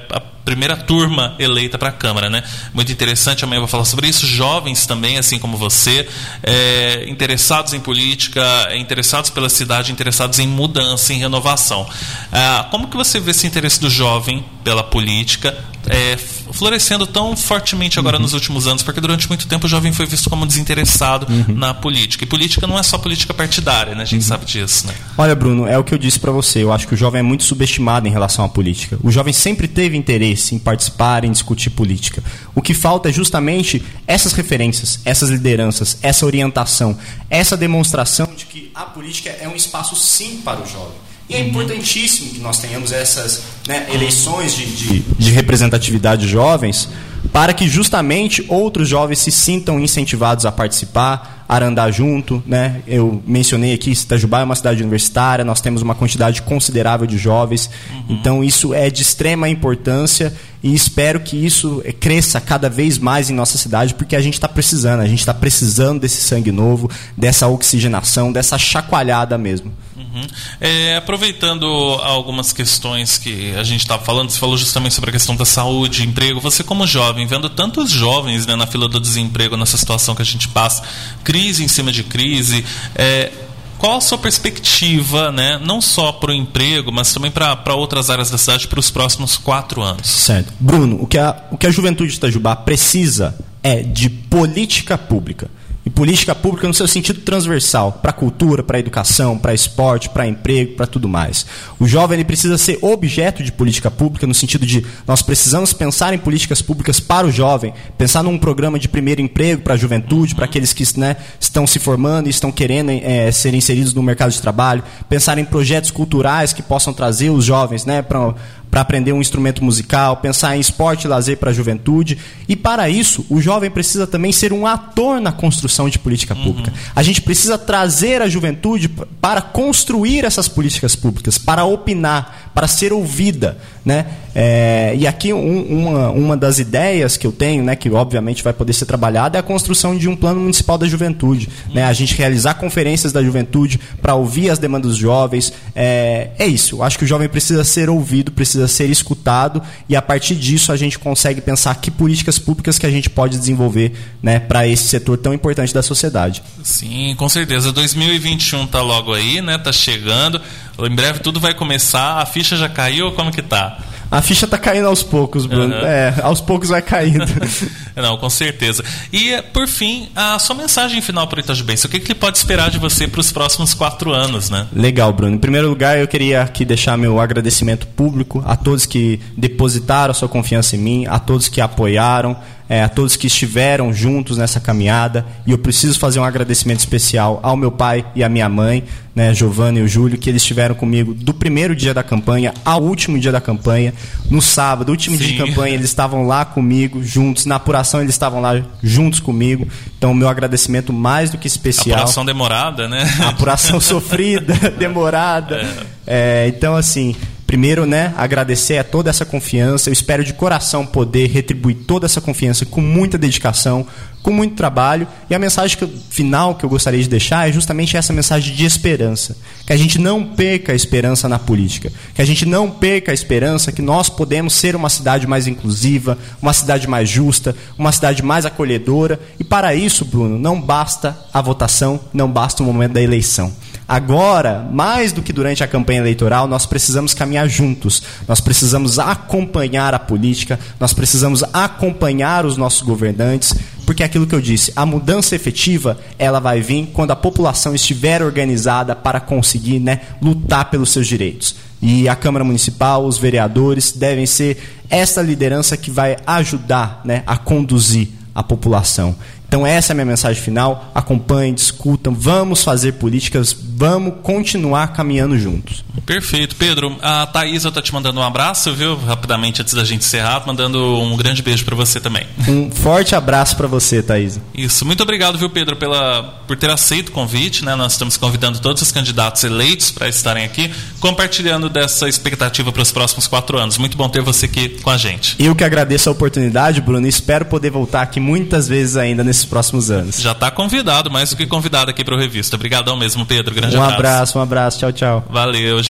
primeira 0.49 0.75
turma 0.75 1.35
eleita 1.37 1.77
para 1.77 1.89
a 1.89 1.91
Câmara, 1.91 2.27
né? 2.27 2.43
Muito 2.73 2.91
interessante, 2.91 3.43
amanhã 3.43 3.57
eu 3.57 3.61
vou 3.61 3.67
falar 3.67 3.85
sobre 3.85 4.07
isso. 4.07 4.25
Jovens 4.25 4.87
também, 4.87 5.19
assim 5.19 5.37
como 5.37 5.55
você, 5.55 6.07
é, 6.41 7.05
interessados 7.07 7.71
em 7.75 7.79
política, 7.79 8.41
interessados 8.75 9.29
pela 9.29 9.47
cidade, 9.47 9.91
interessados 9.91 10.39
em 10.39 10.47
mudança, 10.47 11.13
em 11.13 11.19
renovação. 11.19 11.87
Ah, 12.31 12.67
como 12.71 12.87
que 12.87 12.97
você 12.97 13.19
vê 13.19 13.29
esse 13.29 13.45
interesse 13.45 13.79
do 13.79 13.91
jovem 13.91 14.43
pela 14.63 14.83
política? 14.83 15.55
é, 15.87 16.17
florescendo 16.53 17.05
tão 17.07 17.35
fortemente 17.35 17.99
agora 17.99 18.17
uhum. 18.17 18.23
nos 18.23 18.33
últimos 18.33 18.67
anos, 18.67 18.83
porque 18.83 19.01
durante 19.01 19.27
muito 19.27 19.47
tempo 19.47 19.65
o 19.65 19.69
jovem 19.69 19.93
foi 19.93 20.05
visto 20.05 20.29
como 20.29 20.45
desinteressado 20.45 21.27
uhum. 21.29 21.55
na 21.55 21.73
política. 21.73 22.23
E 22.23 22.27
política 22.27 22.65
não 22.67 22.77
é 22.77 22.83
só 22.83 22.97
política 22.97 23.33
partidária, 23.33 23.95
né? 23.95 24.03
A 24.03 24.05
gente 24.05 24.21
uhum. 24.21 24.27
sabe 24.27 24.45
disso, 24.45 24.87
né? 24.87 24.93
Olha, 25.17 25.35
Bruno, 25.35 25.67
é 25.67 25.77
o 25.77 25.83
que 25.83 25.93
eu 25.93 25.97
disse 25.97 26.19
para 26.19 26.31
você. 26.31 26.63
Eu 26.63 26.71
acho 26.71 26.87
que 26.87 26.93
o 26.93 26.97
jovem 26.97 27.19
é 27.19 27.23
muito 27.23 27.43
subestimado 27.43 28.07
em 28.07 28.11
relação 28.11 28.43
à 28.45 28.49
política. 28.49 28.97
O 29.03 29.11
jovem 29.11 29.33
sempre 29.33 29.67
teve 29.67 29.97
interesse 29.97 30.55
em 30.55 30.59
participar, 30.59 31.23
em 31.23 31.31
discutir 31.31 31.69
política. 31.69 32.23
O 32.55 32.61
que 32.61 32.73
falta 32.73 33.09
é 33.09 33.11
justamente 33.11 33.83
essas 34.07 34.33
referências, 34.33 34.99
essas 35.05 35.29
lideranças, 35.29 35.97
essa 36.01 36.25
orientação, 36.25 36.97
essa 37.29 37.55
demonstração 37.55 38.29
de 38.35 38.45
que 38.45 38.71
a 38.73 38.83
política 38.83 39.29
é 39.29 39.47
um 39.47 39.55
espaço 39.55 39.95
sim 39.95 40.41
para 40.43 40.61
o 40.61 40.67
jovem. 40.67 41.08
E 41.29 41.35
é 41.35 41.41
importantíssimo 41.41 42.31
que 42.31 42.39
nós 42.39 42.57
tenhamos 42.57 42.91
essas 42.91 43.43
né, 43.67 43.85
eleições 43.93 44.55
de, 44.55 44.65
de, 44.65 44.99
de, 44.99 45.31
representatividade 45.31 46.23
de 46.23 46.27
jovens 46.27 46.89
para 47.31 47.53
que 47.53 47.67
justamente 47.67 48.43
outros 48.47 48.89
jovens 48.89 49.19
se 49.19 49.29
sintam 49.29 49.79
incentivados 49.79 50.45
a 50.47 50.51
participar, 50.51 51.45
a 51.47 51.63
andar 51.63 51.91
junto. 51.91 52.41
Né? 52.47 52.81
Eu 52.87 53.21
mencionei 53.27 53.73
aqui, 53.73 53.91
Itajubá 53.91 54.41
é 54.41 54.43
uma 54.43 54.55
cidade 54.55 54.81
universitária, 54.81 55.45
nós 55.45 55.61
temos 55.61 55.83
uma 55.83 55.93
quantidade 55.93 56.41
considerável 56.41 57.05
de 57.05 57.17
jovens, 57.17 57.69
uhum. 57.91 58.05
então 58.09 58.43
isso 58.43 58.73
é 58.73 58.89
de 58.89 59.03
extrema 59.03 59.47
importância 59.47 60.33
e 60.63 60.73
espero 60.73 61.19
que 61.19 61.37
isso 61.37 61.83
cresça 61.99 62.41
cada 62.41 62.69
vez 62.69 62.97
mais 62.97 63.29
em 63.29 63.33
nossa 63.33 63.57
cidade, 63.57 63.93
porque 63.93 64.15
a 64.15 64.21
gente 64.21 64.33
está 64.33 64.47
precisando, 64.47 65.01
a 65.01 65.07
gente 65.07 65.19
está 65.19 65.33
precisando 65.33 65.99
desse 66.01 66.21
sangue 66.21 66.51
novo, 66.51 66.89
dessa 67.15 67.47
oxigenação, 67.47 68.31
dessa 68.31 68.57
chacoalhada 68.57 69.37
mesmo. 69.37 69.71
Uhum. 69.99 70.25
É, 70.61 70.95
aproveitando 70.95 71.65
algumas 72.01 72.53
questões 72.53 73.17
que 73.17 73.53
a 73.55 73.63
gente 73.63 73.81
estava 73.81 74.01
falando, 74.01 74.29
você 74.29 74.39
falou 74.39 74.57
justamente 74.57 74.95
sobre 74.95 75.09
a 75.09 75.13
questão 75.13 75.35
da 75.35 75.43
saúde, 75.43 76.07
emprego. 76.07 76.39
Você, 76.39 76.63
como 76.63 76.87
jovem, 76.87 77.27
vendo 77.27 77.49
tantos 77.49 77.91
jovens 77.91 78.45
né, 78.45 78.55
na 78.55 78.65
fila 78.65 78.87
do 78.87 78.99
desemprego, 78.99 79.57
nessa 79.57 79.77
situação 79.77 80.15
que 80.15 80.21
a 80.21 80.25
gente 80.25 80.47
passa, 80.47 80.83
crise 81.23 81.65
em 81.65 81.67
cima 81.67 81.91
de 81.91 82.03
crise, 82.03 82.63
é, 82.95 83.29
qual 83.77 83.97
a 83.97 84.01
sua 84.01 84.17
perspectiva, 84.17 85.33
né, 85.33 85.59
não 85.61 85.81
só 85.81 86.13
para 86.13 86.31
o 86.31 86.33
emprego, 86.33 86.91
mas 86.91 87.13
também 87.13 87.29
para 87.29 87.75
outras 87.75 88.09
áreas 88.09 88.29
da 88.29 88.37
cidade 88.37 88.67
para 88.67 88.79
os 88.79 88.89
próximos 88.89 89.37
quatro 89.37 89.81
anos? 89.81 90.07
Certo. 90.07 90.53
Bruno, 90.59 91.01
o 91.01 91.07
que 91.07 91.17
a, 91.17 91.43
o 91.51 91.57
que 91.57 91.67
a 91.67 91.71
juventude 91.71 92.11
de 92.11 92.17
Itajubá 92.17 92.55
precisa 92.55 93.37
é 93.61 93.81
de 93.81 94.09
política 94.09 94.97
pública 94.97 95.49
e 95.85 95.89
política 95.89 96.35
pública 96.35 96.67
no 96.67 96.73
seu 96.73 96.87
sentido 96.87 97.21
transversal, 97.21 97.93
para 97.93 98.11
a 98.11 98.13
cultura, 98.13 98.61
para 98.61 98.77
a 98.77 98.79
educação, 98.79 99.37
para 99.37 99.53
esporte, 99.53 100.09
para 100.09 100.27
emprego, 100.27 100.75
para 100.75 100.85
tudo 100.85 101.07
mais. 101.07 101.45
O 101.79 101.87
jovem 101.87 102.17
ele 102.17 102.25
precisa 102.25 102.57
ser 102.57 102.77
objeto 102.81 103.43
de 103.43 103.51
política 103.51 103.89
pública 103.89 104.27
no 104.27 104.33
sentido 104.33 104.65
de 104.65 104.85
nós 105.07 105.21
precisamos 105.21 105.71
pensar 105.73 106.13
em 106.13 106.17
políticas 106.17 106.61
públicas 106.61 106.99
para 106.99 107.25
o 107.25 107.31
jovem, 107.31 107.73
pensar 107.97 108.23
num 108.23 108.37
programa 108.37 108.77
de 108.77 108.89
primeiro 108.89 109.21
emprego 109.21 109.61
para 109.61 109.73
a 109.73 109.77
juventude, 109.77 110.35
para 110.35 110.45
aqueles 110.45 110.73
que 110.73 110.99
né, 110.99 111.15
estão 111.39 111.65
se 111.65 111.79
formando 111.79 112.27
e 112.27 112.29
estão 112.29 112.51
querendo 112.51 112.91
é, 112.91 113.31
ser 113.31 113.53
inseridos 113.53 113.93
no 113.93 114.03
mercado 114.03 114.31
de 114.31 114.41
trabalho, 114.41 114.83
pensar 115.07 115.37
em 115.37 115.45
projetos 115.45 115.91
culturais 115.91 116.53
que 116.53 116.61
possam 116.61 116.93
trazer 116.93 117.29
os 117.29 117.45
jovens 117.45 117.85
né, 117.85 118.01
para 118.01 118.35
para 118.69 118.81
aprender 118.81 119.11
um 119.11 119.21
instrumento 119.21 119.63
musical, 119.63 120.17
pensar 120.17 120.55
em 120.55 120.59
esporte 120.59 121.05
e 121.05 121.07
lazer 121.07 121.37
para 121.37 121.49
a 121.49 121.53
juventude. 121.53 122.17
E 122.47 122.55
para 122.55 122.89
isso, 122.89 123.25
o 123.29 123.41
jovem 123.41 123.69
precisa 123.69 124.05
também 124.05 124.31
ser 124.31 124.53
um 124.53 124.67
ator 124.67 125.19
na 125.19 125.31
construção 125.31 125.89
de 125.89 125.97
política 125.97 126.35
uhum. 126.35 126.43
pública. 126.43 126.73
A 126.95 127.01
gente 127.01 127.21
precisa 127.21 127.57
trazer 127.57 128.21
a 128.21 128.29
juventude 128.29 128.87
para 129.19 129.41
construir 129.41 130.23
essas 130.23 130.47
políticas 130.47 130.95
públicas, 130.95 131.37
para 131.37 131.65
opinar, 131.65 132.51
para 132.53 132.67
ser 132.67 132.93
ouvida. 132.93 133.57
Né? 133.83 134.05
É, 134.35 134.93
e 134.97 135.07
aqui 135.07 135.33
um, 135.33 135.61
uma, 135.61 136.09
uma 136.09 136.37
das 136.37 136.59
ideias 136.59 137.17
que 137.17 137.25
eu 137.25 137.31
tenho, 137.31 137.63
né, 137.63 137.75
que 137.75 137.89
obviamente 137.89 138.43
vai 138.43 138.53
poder 138.53 138.73
ser 138.73 138.85
trabalhada, 138.85 139.37
é 139.37 139.39
a 139.39 139.43
construção 139.43 139.97
de 139.97 140.07
um 140.07 140.15
plano 140.15 140.39
municipal 140.39 140.77
da 140.77 140.87
juventude. 140.87 141.49
Né? 141.73 141.83
A 141.83 141.93
gente 141.93 142.15
realizar 142.15 142.55
conferências 142.55 143.11
da 143.11 143.23
juventude 143.23 143.79
para 144.01 144.15
ouvir 144.15 144.49
as 144.49 144.59
demandas 144.59 144.91
dos 144.91 144.97
jovens. 144.97 145.53
É, 145.75 146.29
é 146.37 146.47
isso. 146.47 146.83
Acho 146.83 146.97
que 146.97 147.03
o 147.03 147.07
jovem 147.07 147.27
precisa 147.27 147.63
ser 147.63 147.89
ouvido, 147.89 148.31
precisa 148.31 148.67
ser 148.67 148.89
escutado, 148.89 149.61
e 149.87 149.95
a 149.95 150.01
partir 150.01 150.35
disso 150.35 150.71
a 150.71 150.77
gente 150.77 150.97
consegue 150.97 151.41
pensar 151.41 151.75
que 151.75 151.91
políticas 151.91 152.37
públicas 152.37 152.77
que 152.77 152.85
a 152.85 152.91
gente 152.91 153.09
pode 153.09 153.37
desenvolver 153.37 153.93
né, 154.21 154.39
para 154.39 154.67
esse 154.67 154.83
setor 154.83 155.17
tão 155.17 155.33
importante 155.33 155.73
da 155.73 155.81
sociedade. 155.81 156.41
Sim, 156.63 157.15
com 157.17 157.27
certeza. 157.27 157.71
2021 157.71 158.65
está 158.65 158.81
logo 158.81 159.13
aí, 159.13 159.41
né? 159.41 159.57
Tá 159.57 159.71
chegando. 159.71 160.41
Em 160.79 160.95
breve 160.95 161.19
tudo 161.19 161.39
vai 161.39 161.53
começar. 161.53 162.21
A 162.21 162.25
ficha 162.25 162.55
já 162.55 162.69
caiu? 162.69 163.11
Como 163.11 163.31
que 163.31 163.41
tá? 163.41 163.79
A 164.11 164.21
ficha 164.21 164.47
tá 164.47 164.57
caindo 164.57 164.87
aos 164.87 165.03
poucos, 165.03 165.45
Bruno. 165.45 165.75
Uhum. 165.75 165.85
É, 165.85 166.15
aos 166.23 166.41
poucos 166.41 166.69
vai 166.69 166.81
caindo. 166.81 167.25
Não, 167.95 168.17
com 168.17 168.29
certeza. 168.29 168.83
E, 169.11 169.41
por 169.53 169.67
fim, 169.67 170.09
a 170.15 170.39
sua 170.39 170.55
mensagem 170.55 171.01
final 171.01 171.27
para 171.27 171.37
o 171.37 171.39
Itajubense. 171.41 171.85
O 171.85 171.89
que, 171.89 171.99
que 171.99 172.11
ele 172.11 172.19
pode 172.19 172.37
esperar 172.37 172.69
de 172.71 172.79
você 172.79 173.07
para 173.07 173.21
os 173.21 173.31
próximos 173.31 173.73
quatro 173.73 174.11
anos, 174.11 174.49
né? 174.49 174.67
Legal, 174.73 175.11
Bruno. 175.13 175.35
Em 175.35 175.39
primeiro 175.39 175.69
lugar, 175.69 175.97
eu 175.99 176.07
queria 176.07 176.41
aqui 176.41 176.65
deixar 176.65 176.97
meu 176.97 177.19
agradecimento 177.19 177.85
público 177.87 178.43
a 178.45 178.55
todos 178.55 178.85
que 178.85 179.19
depositaram 179.37 180.13
sua 180.13 180.29
confiança 180.29 180.75
em 180.75 180.79
mim, 180.79 181.05
a 181.07 181.19
todos 181.19 181.47
que 181.47 181.61
apoiaram, 181.61 182.37
é, 182.69 182.83
a 182.83 182.87
todos 182.87 183.15
que 183.15 183.25
estiveram 183.25 183.91
juntos 183.91 184.37
nessa 184.37 184.59
caminhada. 184.59 185.25
E 185.45 185.51
eu 185.51 185.57
preciso 185.57 185.99
fazer 185.99 186.19
um 186.19 186.23
agradecimento 186.23 186.79
especial 186.79 187.39
ao 187.41 187.57
meu 187.57 187.71
pai 187.71 188.05
e 188.15 188.23
à 188.23 188.29
minha 188.29 188.47
mãe, 188.47 188.83
né, 189.15 189.33
Giovanna 189.33 189.79
e 189.79 189.81
o 189.81 189.87
Júlio, 189.87 190.19
que 190.19 190.29
eles 190.29 190.43
estiveram 190.43 190.75
comigo 190.75 191.13
do 191.13 191.33
primeiro 191.33 191.75
dia 191.75 191.93
da 191.93 192.03
campanha 192.03 192.53
ao 192.63 192.83
último 192.83 193.19
dia 193.19 193.31
da 193.31 193.41
campanha. 193.41 193.91
No 194.29 194.41
sábado, 194.41 194.89
último 194.89 195.17
Sim. 195.17 195.23
dia 195.23 195.33
de 195.33 195.37
campanha, 195.49 195.73
eles 195.73 195.87
estavam 195.87 196.27
lá 196.27 196.45
comigo, 196.45 197.03
juntos. 197.03 197.47
Na 197.47 197.55
apuração, 197.55 198.01
eles 198.01 198.13
estavam 198.13 198.39
lá 198.39 198.61
juntos 198.83 199.19
comigo. 199.19 199.67
Então, 199.97 200.13
meu 200.13 200.29
agradecimento 200.29 200.93
mais 200.93 201.31
do 201.31 201.37
que 201.39 201.47
especial. 201.47 201.97
Apuração 201.97 202.23
demorada, 202.23 202.87
né? 202.87 203.03
Apuração 203.25 203.81
sofrida, 203.81 204.53
demorada. 204.77 205.55
É. 205.57 205.99
É, 206.11 206.47
então, 206.47 206.75
assim, 206.75 207.15
primeiro, 207.49 207.87
né, 207.87 208.13
agradecer 208.15 208.77
a 208.77 208.83
toda 208.83 209.09
essa 209.09 209.25
confiança. 209.25 209.89
Eu 209.89 209.93
espero 209.93 210.23
de 210.23 210.33
coração 210.33 210.85
poder 210.85 211.31
retribuir 211.31 211.77
toda 211.77 212.05
essa 212.05 212.21
confiança 212.21 212.63
com 212.63 212.79
muita 212.79 213.17
dedicação, 213.17 213.87
com 214.21 214.29
muito 214.29 214.53
trabalho. 214.53 215.07
E 215.27 215.33
a 215.33 215.39
mensagem 215.39 215.75
que 215.75 215.87
final 216.11 216.53
que 216.53 216.63
eu 216.63 216.69
gostaria 216.69 217.01
de 217.01 217.09
deixar 217.09 217.49
é 217.49 217.51
justamente 217.51 217.97
essa 217.97 218.13
mensagem 218.13 218.53
de 218.53 218.65
esperança. 218.65 219.35
Que 219.65 219.73
a 219.73 219.77
gente 219.77 219.97
não 219.97 220.23
perca 220.23 220.73
a 220.73 220.75
esperança 220.75 221.27
na 221.27 221.39
política. 221.39 221.91
Que 222.13 222.21
a 222.21 222.25
gente 222.25 222.45
não 222.45 222.69
perca 222.69 223.11
a 223.11 223.15
esperança 223.15 223.71
que 223.71 223.81
nós 223.81 224.09
podemos 224.09 224.53
ser 224.53 224.75
uma 224.75 224.87
cidade 224.87 225.25
mais 225.25 225.47
inclusiva, 225.47 226.19
uma 226.39 226.53
cidade 226.53 226.87
mais 226.87 227.09
justa, 227.09 227.55
uma 227.75 227.91
cidade 227.91 228.21
mais 228.21 228.45
acolhedora. 228.45 229.19
E 229.39 229.43
para 229.43 229.73
isso, 229.73 230.05
Bruno, 230.05 230.37
não 230.37 230.61
basta 230.61 231.17
a 231.33 231.41
votação, 231.41 231.99
não 232.13 232.29
basta 232.29 232.61
o 232.61 232.65
momento 232.67 232.93
da 232.93 233.01
eleição. 233.01 233.51
Agora, 233.89 234.69
mais 234.71 235.11
do 235.11 235.23
que 235.23 235.33
durante 235.33 235.63
a 235.63 235.67
campanha 235.67 235.99
eleitoral, 235.99 236.47
nós 236.47 236.63
precisamos 236.67 237.15
caminhar 237.15 237.49
juntos. 237.49 238.03
Nós 238.27 238.39
precisamos 238.39 238.99
acompanhar 238.99 239.95
a 239.95 239.99
política, 239.99 240.59
nós 240.79 240.93
precisamos 240.93 241.43
acompanhar 241.51 242.45
os 242.45 242.55
nossos 242.55 242.83
governantes, 242.83 243.55
porque 243.87 244.03
é 244.03 244.05
aquilo 244.05 244.27
que 244.27 244.35
eu 244.35 244.41
disse, 244.41 244.71
a 244.75 244.85
mudança 244.85 245.35
efetiva, 245.35 245.97
ela 246.19 246.39
vai 246.39 246.61
vir 246.61 246.91
quando 246.93 247.09
a 247.09 247.15
população 247.15 247.73
estiver 247.73 248.21
organizada 248.21 248.95
para 248.95 249.19
conseguir, 249.19 249.79
né, 249.79 250.01
lutar 250.21 250.69
pelos 250.69 250.91
seus 250.91 251.07
direitos. 251.07 251.55
E 251.81 252.07
a 252.07 252.15
Câmara 252.15 252.45
Municipal, 252.45 253.03
os 253.03 253.17
vereadores 253.17 253.91
devem 253.91 254.27
ser 254.27 254.77
essa 254.87 255.19
liderança 255.19 255.75
que 255.75 255.89
vai 255.89 256.15
ajudar, 256.27 257.01
né, 257.03 257.23
a 257.25 257.37
conduzir 257.37 258.09
a 258.35 258.43
população. 258.43 259.15
Então 259.49 259.65
essa 259.65 259.91
é 259.91 259.93
a 259.93 259.95
minha 259.95 260.05
mensagem 260.05 260.41
final. 260.41 260.91
Acompanhem, 260.93 261.55
discutam, 261.55 262.13
vamos 262.13 262.63
fazer 262.63 262.93
políticas, 262.93 263.51
vamos 263.51 264.13
continuar 264.21 264.93
caminhando 264.93 265.37
juntos. 265.37 265.83
Perfeito. 266.05 266.55
Pedro, 266.55 266.95
a 267.01 267.25
Thaisa 267.25 267.69
está 267.69 267.81
te 267.81 267.93
mandando 267.93 268.19
um 268.19 268.23
abraço, 268.23 268.73
viu? 268.73 268.95
Rapidamente 268.95 269.61
antes 269.61 269.73
da 269.73 269.83
gente 269.83 270.05
encerrar, 270.05 270.43
mandando 270.45 270.99
um 270.99 271.17
grande 271.17 271.41
beijo 271.41 271.65
para 271.65 271.75
você 271.75 271.99
também. 271.99 272.25
Um 272.47 272.69
forte 272.71 273.15
abraço 273.15 273.55
para 273.55 273.67
você, 273.67 274.01
Thaisa. 274.01 274.41
Isso. 274.53 274.85
Muito 274.85 275.03
obrigado, 275.03 275.37
viu, 275.37 275.49
Pedro, 275.49 275.75
pela, 275.75 276.23
por 276.47 276.57
ter 276.57 276.69
aceito 276.69 277.09
o 277.09 277.11
convite. 277.11 277.65
Né? 277.65 277.75
Nós 277.75 277.93
estamos 277.93 278.17
convidando 278.17 278.59
todos 278.59 278.81
os 278.81 278.91
candidatos 278.91 279.43
eleitos 279.43 279.91
para 279.91 280.07
estarem 280.07 280.45
aqui, 280.45 280.71
compartilhando 280.99 281.69
dessa 281.69 282.07
expectativa 282.07 282.71
para 282.71 282.81
os 282.81 282.91
próximos 282.91 283.27
quatro 283.27 283.57
anos. 283.57 283.77
Muito 283.77 283.97
bom 283.97 284.07
ter 284.09 284.21
você 284.21 284.45
aqui 284.45 284.69
com 284.81 284.89
a 284.89 284.97
gente. 284.97 285.35
Eu 285.39 285.55
que 285.55 285.63
agradeço 285.63 286.09
a 286.09 286.11
oportunidade, 286.11 286.81
Bruno, 286.81 287.05
e 287.05 287.09
espero 287.09 287.45
poder 287.45 287.69
voltar 287.69 288.01
aqui 288.01 288.19
muitas 288.19 288.67
vezes 288.67 288.95
ainda 288.95 289.23
nesse 289.23 289.38
nesses 289.39 289.45
próximos 289.45 289.89
anos. 289.89 290.19
Já 290.19 290.31
está 290.31 290.51
convidado, 290.51 291.09
mais 291.09 291.29
do 291.29 291.35
que 291.35 291.45
convidado 291.45 291.89
aqui 291.89 292.03
para 292.03 292.15
o 292.15 292.17
Revista. 292.17 292.55
Obrigadão 292.55 292.97
mesmo, 292.97 293.25
Pedro. 293.25 293.53
Grande 293.53 293.77
um 293.77 293.81
abraço. 293.81 293.93
Um 293.93 293.99
abraço, 293.99 294.39
um 294.39 294.41
abraço. 294.41 294.79
Tchau, 294.79 294.91
tchau. 294.91 295.25
Valeu. 295.29 295.79